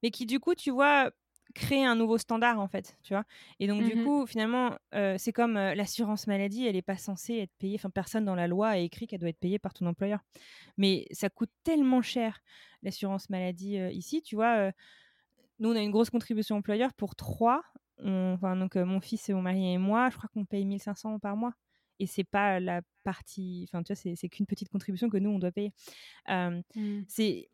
[0.03, 1.09] Mais qui, du coup, tu vois,
[1.51, 3.23] créer un nouveau standard en fait, tu vois?
[3.59, 6.97] Et donc du mmh coup, finalement, euh, c'est comme euh, l'assurance maladie, elle n'est pas
[6.97, 7.75] censée être payée.
[7.75, 10.19] Enfin, personne dans la loi a écrit qu'elle doit être payée par ton employeur.
[10.77, 12.41] Mais ça coûte tellement cher
[12.83, 14.71] l'assurance maladie euh, ici, tu vois.
[15.59, 17.61] nous, on a une grosse contribution employeur pour trois.
[18.03, 21.35] enfin, donc mon fils et mon mari et moi, je crois qu'on paye 1500 par
[21.35, 21.53] mois.
[21.99, 23.67] et c'est pas la partie.
[23.67, 25.71] Enfin, tu vois, c'est qu'une petite contribution que nous, on doit payer.
[26.27, 26.61] Mmh.
[27.07, 27.50] C'est.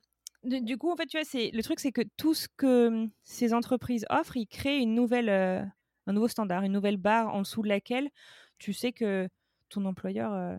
[0.48, 3.12] Du coup, en fait, tu vois, c'est le truc, c'est que tout ce que mmh,
[3.24, 7.62] ces entreprises offrent, ils créent une nouvelle, un nouveau standard, une nouvelle barre en dessous
[7.62, 8.10] de laquelle
[8.58, 9.28] tu sais que
[9.70, 10.58] ton employeur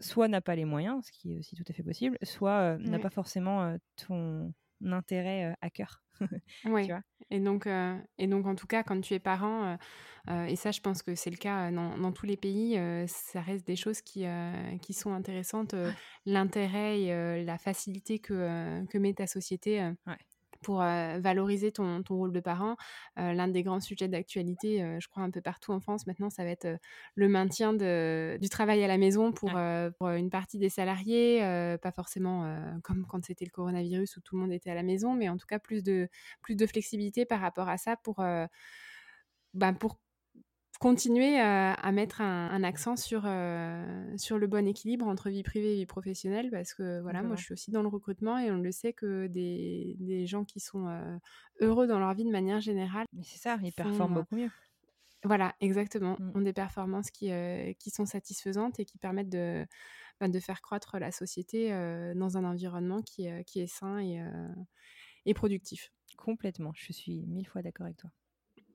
[0.00, 2.98] soit n'a pas les moyens, ce qui est aussi tout à fait possible, soit n'a
[2.98, 4.52] pas forcément ton
[4.90, 6.02] intérêt à cœur.
[6.64, 6.88] oui.
[7.30, 7.66] Et donc,
[8.18, 9.76] et donc, en tout cas, quand tu es parent,
[10.28, 13.76] et ça, je pense que c'est le cas dans, tous les pays, ça reste des
[13.76, 14.24] choses qui,
[14.82, 15.74] qui sont intéressantes.
[16.26, 19.92] L'intérêt et la facilité que, que met ta société
[20.62, 22.76] pour valoriser ton, ton, rôle de parent.
[23.16, 26.50] L'un des grands sujets d'actualité, je crois un peu partout en France maintenant, ça va
[26.50, 26.68] être
[27.14, 29.50] le maintien de, du travail à la maison pour,
[29.98, 31.40] pour une partie des salariés,
[31.82, 35.14] pas forcément comme quand c'était le coronavirus où tout le monde était à la maison,
[35.14, 36.08] mais en tout cas plus de,
[36.40, 38.22] plus de flexibilité par rapport à ça pour,
[39.54, 39.98] bah, pour
[40.82, 43.20] continuer à mettre un, accent sur,
[44.16, 47.44] sur le bon équilibre entre vie privée et vie professionnelle parce que voilà, moi je
[47.44, 50.88] suis aussi dans le recrutement et on le sait que des, des gens qui sont
[51.60, 53.06] heureux dans leur vie de manière générale.
[53.12, 54.50] Mais c'est ça, ils performent beaucoup mieux.
[55.22, 56.16] Voilà, exactement.
[56.18, 56.32] Mmh.
[56.34, 57.30] Ont des performances qui,
[57.78, 59.64] qui sont satisfaisantes et qui permettent de,
[60.20, 61.70] bah, de faire croître la société
[62.16, 64.20] dans un environnement qui, qui est sain et,
[65.26, 65.92] et productif.
[66.16, 68.10] Complètement, je suis mille fois d'accord avec toi.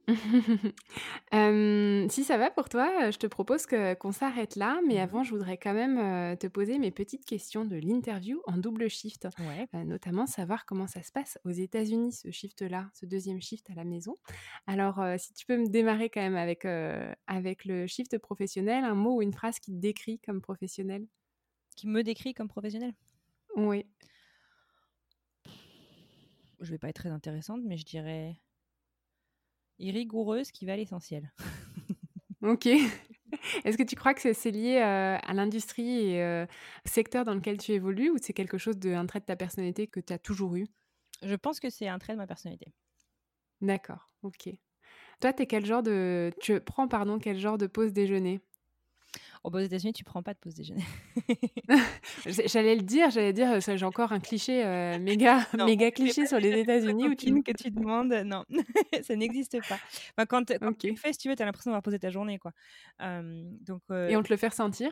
[2.09, 5.31] si ça va pour toi, je te propose que qu'on s'arrête là, mais avant, je
[5.31, 9.27] voudrais quand même, te poser mes petites questions de l'interview en double shift.
[9.73, 13.83] notamment savoir comment ça se passe aux États-Unis, ce shift-là, ce deuxième shift à la
[13.83, 14.15] maison.
[14.65, 16.65] Alors, si tu peux me démarrer quand même avec,
[17.27, 21.05] avec le shift professionnel, un mot ou une phrase qui te décrit comme professionnel?
[21.75, 22.93] Qui me décrit comme professionnel?
[23.55, 23.85] Oui.
[26.59, 28.39] Je vais pas être très intéressante, mais je dirais
[29.79, 31.31] et rigoureuse qui va à l'essentiel.
[32.41, 32.65] ok.
[33.65, 36.45] Est-ce que tu crois que c'est lié euh, à l'industrie et au euh,
[36.85, 39.87] secteur dans lequel tu évolues ou c'est quelque chose de un trait de ta personnalité
[39.87, 40.67] que tu as toujours eu?
[41.23, 42.73] Je pense que c'est un trait de ma personnalité.
[43.61, 44.49] D'accord, ok.
[45.19, 46.31] Toi, es quel genre de...
[46.39, 48.39] tu prends pardon, quel genre de pause déjeuner?
[49.43, 50.83] Oh, bah, aux États-Unis, tu prends pas de pause déjeuner.
[52.25, 56.59] j'allais le dire, j'allais dire, j'ai encore un cliché euh, méga, méga cliché sur les
[56.59, 58.43] États-Unis où tu que tu demandes, non,
[59.03, 60.25] ça n'existe pas.
[60.25, 62.51] quand, tu le fais, si tu veux, tu as l'impression d'avoir posé ta journée, quoi.
[62.99, 63.81] donc.
[63.91, 64.91] Et on te le fait ressentir?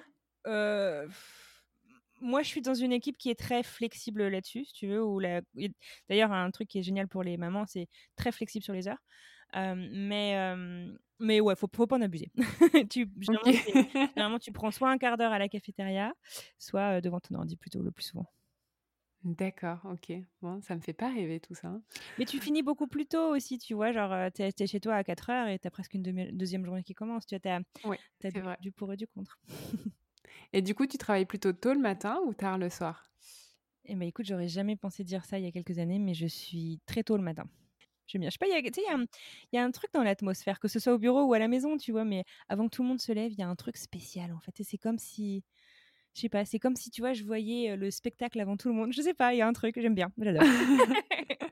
[2.21, 5.03] moi, je suis dans une équipe qui est très flexible là-dessus, si tu veux.
[5.19, 5.41] La...
[6.09, 9.03] D'ailleurs, un truc qui est génial pour les mamans, c'est très flexible sur les heures
[9.55, 10.55] mais,
[11.19, 12.31] mais ouais, faut, faut pas en abuser.
[12.89, 16.13] tu, généralement, tu prends soit un quart d'heure à la cafétéria,
[16.57, 18.27] soit devant ton ordi plutôt le plus souvent.
[19.25, 20.13] D'accord, ok.
[20.43, 21.69] Bon, ça me fait pas rêver tout ça.
[21.69, 21.81] Hein.
[22.19, 23.91] Mais tu finis beaucoup plus tôt aussi, tu vois.
[23.91, 26.83] Genre, tu es, chez toi à 4 heures et tu as presque une deuxième journée
[26.83, 27.25] qui commence.
[27.25, 29.39] Tu as, ouais, as du, du, pour et du contre.
[30.53, 33.09] et du coup, tu travailles plutôt tôt le matin ou tard le soir?
[33.85, 36.27] Eh ben, écoute, j'aurais jamais pensé dire ça il y a quelques années, mais je
[36.27, 37.45] suis très tôt le matin.
[38.07, 38.29] J'aime bien.
[38.29, 38.51] Je sais pas, il
[39.53, 41.77] y, a un truc dans l'atmosphère, que ce soit au bureau ou à la maison,
[41.77, 43.77] tu vois, mais avant que tout le monde se lève, il y a un truc
[43.77, 44.59] spécial, en fait.
[44.59, 45.43] Et c'est comme si,
[46.13, 48.75] je sais pas, c'est comme si, tu vois, je voyais le spectacle avant tout le
[48.75, 48.93] monde.
[48.93, 50.43] Je sais pas, il y a un truc, j'aime bien, j'adore.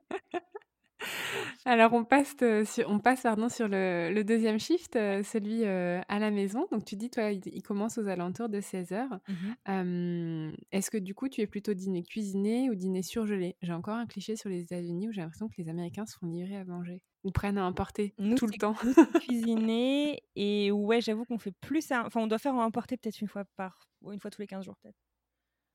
[1.66, 6.02] Alors, on passe, euh, sur, on passe pardon, sur le, deuxième shift, euh, celui euh,
[6.10, 6.68] à la maison.
[6.72, 9.20] Donc, tu dis, toi, il, commence aux alentours de 16 heures.
[9.28, 13.56] Mmh est-ce que du coup, tu es plutôt dîner cuisiné ou dîner surgelé?
[13.62, 16.28] J'ai encore un cliché sur les États-Unis où j'ai l'impression que les Américains se font
[16.28, 18.74] livrer à manger ou prennent à emporter tout le temps.
[19.22, 21.92] cuisiner et ouais, j'avoue qu'on fait plus.
[21.92, 24.66] Enfin, on doit faire à emporter peut-être une fois par, une fois tous les 15
[24.66, 24.98] jours peut-être.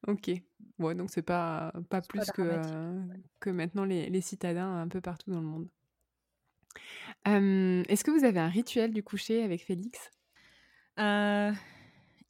[0.07, 0.31] Ok.
[0.79, 2.61] Ouais, donc c'est pas, pas plus que,
[3.41, 5.69] que maintenant les, les, citadins un peu partout dans le monde.
[7.25, 10.11] Est-ce que vous avez un rituel du coucher avec Félix?
[10.99, 11.53] Euh,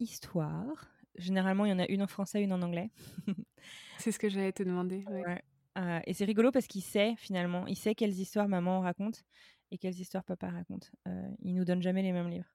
[0.01, 0.91] Histoire.
[1.17, 2.91] Généralement, il y en a une en français, une en anglais.
[3.99, 5.05] c'est ce que j'allais te demander.
[5.79, 9.25] Euh, et c'est rigolo parce qu'il sait finalement, il sait quelles histoires maman raconte
[9.71, 10.91] et quelles histoires papa raconte.
[11.07, 12.51] Euh, il nous donne jamais les mêmes livres.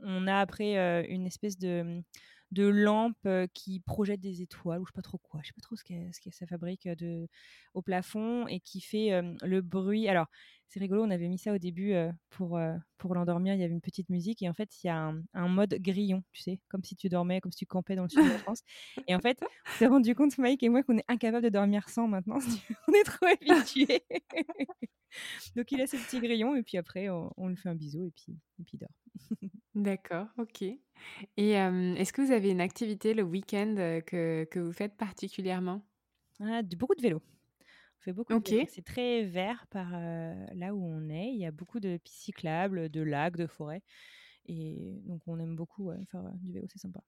[0.00, 2.02] On a après euh, une espèce de
[2.50, 5.62] de lampes qui projettent des étoiles ou je sais pas trop quoi, je sais pas
[5.62, 7.26] trop ce que, ce ça fabrique de,
[7.72, 10.06] au plafond et qui fait le bruit.
[10.06, 10.26] Alors
[10.72, 11.92] c'est rigolo, on avait mis ça au début
[12.30, 12.58] pour,
[12.96, 15.48] pour l'endormir, il y avait une petite musique et en fait il y a un,
[15.48, 18.24] mode grillon, tu sais, comme si tu dormais, comme si tu campais dans le sud
[18.24, 18.62] de la France.
[19.06, 21.90] Et en fait on s'est rendu compte, Mike et moi, qu'on est incapable de dormir
[21.90, 22.38] sans maintenant,
[22.88, 24.02] on est trop habitués.
[25.56, 28.10] Donc il a ce petit grillon et puis après on, lui fait un bisou et
[28.12, 29.48] puis, et puis il dort.
[29.74, 30.62] D'accord, ok.
[30.62, 35.84] Et est-ce que vous avez une activité le week-end que, que vous faites particulièrement?
[36.40, 37.20] Ah, Beaucoup de vélo.
[38.02, 41.28] On fait beaucoup de C'est très vert par là où on est.
[41.28, 43.82] Il y a beaucoup de pistes cyclables, de lacs, de forêts.
[44.46, 47.00] Et donc, on aime beaucoup faire du vélo, c'est sympa.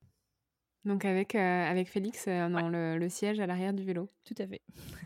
[0.85, 4.09] Donc avec, avec Félix dans le, siège à l'arrière du vélo.
[4.25, 4.61] Tout à fait.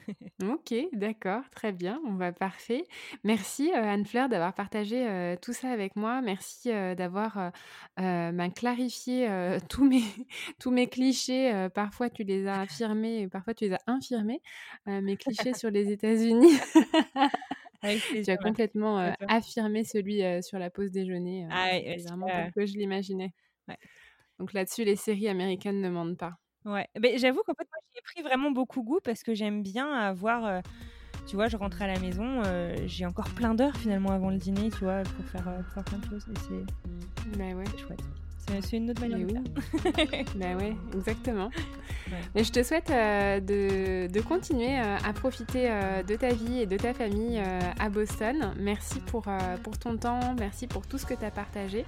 [0.42, 2.84] ok, d'accord, très bien, on va parfait.
[3.22, 6.20] Merci Anne-Fleur d'avoir partagé tout ça avec moi.
[6.20, 7.52] Merci d'avoir
[7.96, 9.28] ben, clarifié
[9.68, 10.02] tous, mes,
[10.58, 11.68] tous mes clichés.
[11.74, 14.42] parfois tu les as affirmés, parfois tu les as infirmés.
[14.86, 16.58] mes clichés sur les États-Unis.
[18.24, 21.46] tu as complètement affirmé celui sur la pause déjeuner.
[21.50, 23.32] Ah, c'est vraiment tel que je l'imaginais.
[24.38, 26.34] Donc là-dessus, les séries américaines ne mentent pas.
[26.64, 29.62] Ouais, mais j'avoue qu'en fait, moi, j'y ai pris vraiment beaucoup goût parce que j'aime
[29.62, 30.62] bien avoir.
[31.26, 32.42] tu vois, je rentre à la maison,
[32.86, 36.04] j'ai encore plein d'heures finalement avant le dîner, tu vois, pour faire, faire plein de
[36.04, 36.26] choses.
[36.30, 37.64] Et c'est bah ouais.
[37.78, 38.02] chouette.
[38.62, 40.24] C'est une autre manière de faire.
[40.36, 41.50] bah ouais, exactement.
[42.34, 45.68] Mais je te souhaite de, de, continuer à profiter
[46.06, 48.54] de ta vie et de ta famille à Boston.
[48.58, 49.26] Merci pour,
[49.62, 51.84] pour ton temps, merci pour tout ce que tu as partagé.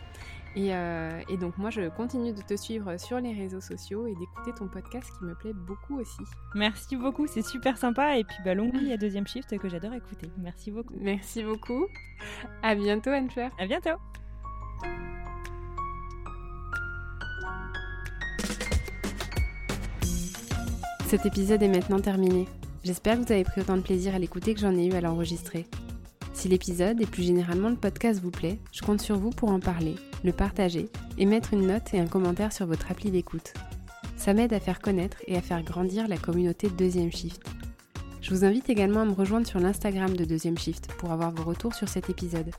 [0.57, 4.53] Euh, et, donc moi, je continue de te suivre sur les réseaux sociaux et d'écouter
[4.57, 6.23] ton podcast qui me plaît beaucoup aussi.
[6.55, 8.19] Merci beaucoup, c'est super sympa.
[8.19, 10.31] Et puis bah, longue vie à deuxième shift que j'adore écouter.
[10.39, 10.95] Merci beaucoup.
[10.99, 11.87] Merci beaucoup.
[12.63, 13.29] À bientôt anne
[13.59, 13.91] À bientôt.
[21.07, 22.47] Cet épisode est maintenant terminé.
[22.85, 25.01] J'espère que vous avez pris autant de plaisir à l'écouter que j'en ai eu à
[25.01, 25.67] l'enregistrer.
[26.33, 29.61] Si l'épisode et plus généralement le podcast vous plaît, je compte sur vous pour en
[29.61, 33.55] parler le partager et mettre une note et un commentaire sur votre appli d'écoute.
[34.17, 37.43] Ça m'aide à faire connaître et à faire grandir la communauté de Deuxième Shift.
[38.21, 41.45] Je vous invite également à me rejoindre sur l'Instagram de Deuxième Shift pour avoir vos
[41.45, 42.51] retours sur cet épisode.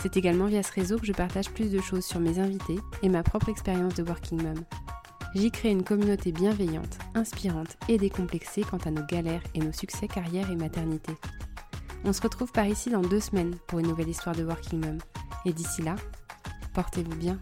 [0.00, 3.08] C'est également via ce réseau que je partage plus de choses sur mes invités et
[3.08, 4.64] ma propre expérience de Working Mom.
[5.34, 10.06] J'y crée une communauté bienveillante, inspirante et décomplexée quant à nos galères et nos succès
[10.06, 11.12] carrière et maternité.
[12.04, 14.98] On se retrouve par ici dans deux semaines pour une nouvelle histoire de Working Mom.
[15.44, 15.96] Et d'ici là,
[16.72, 17.38] Portez-vous bien.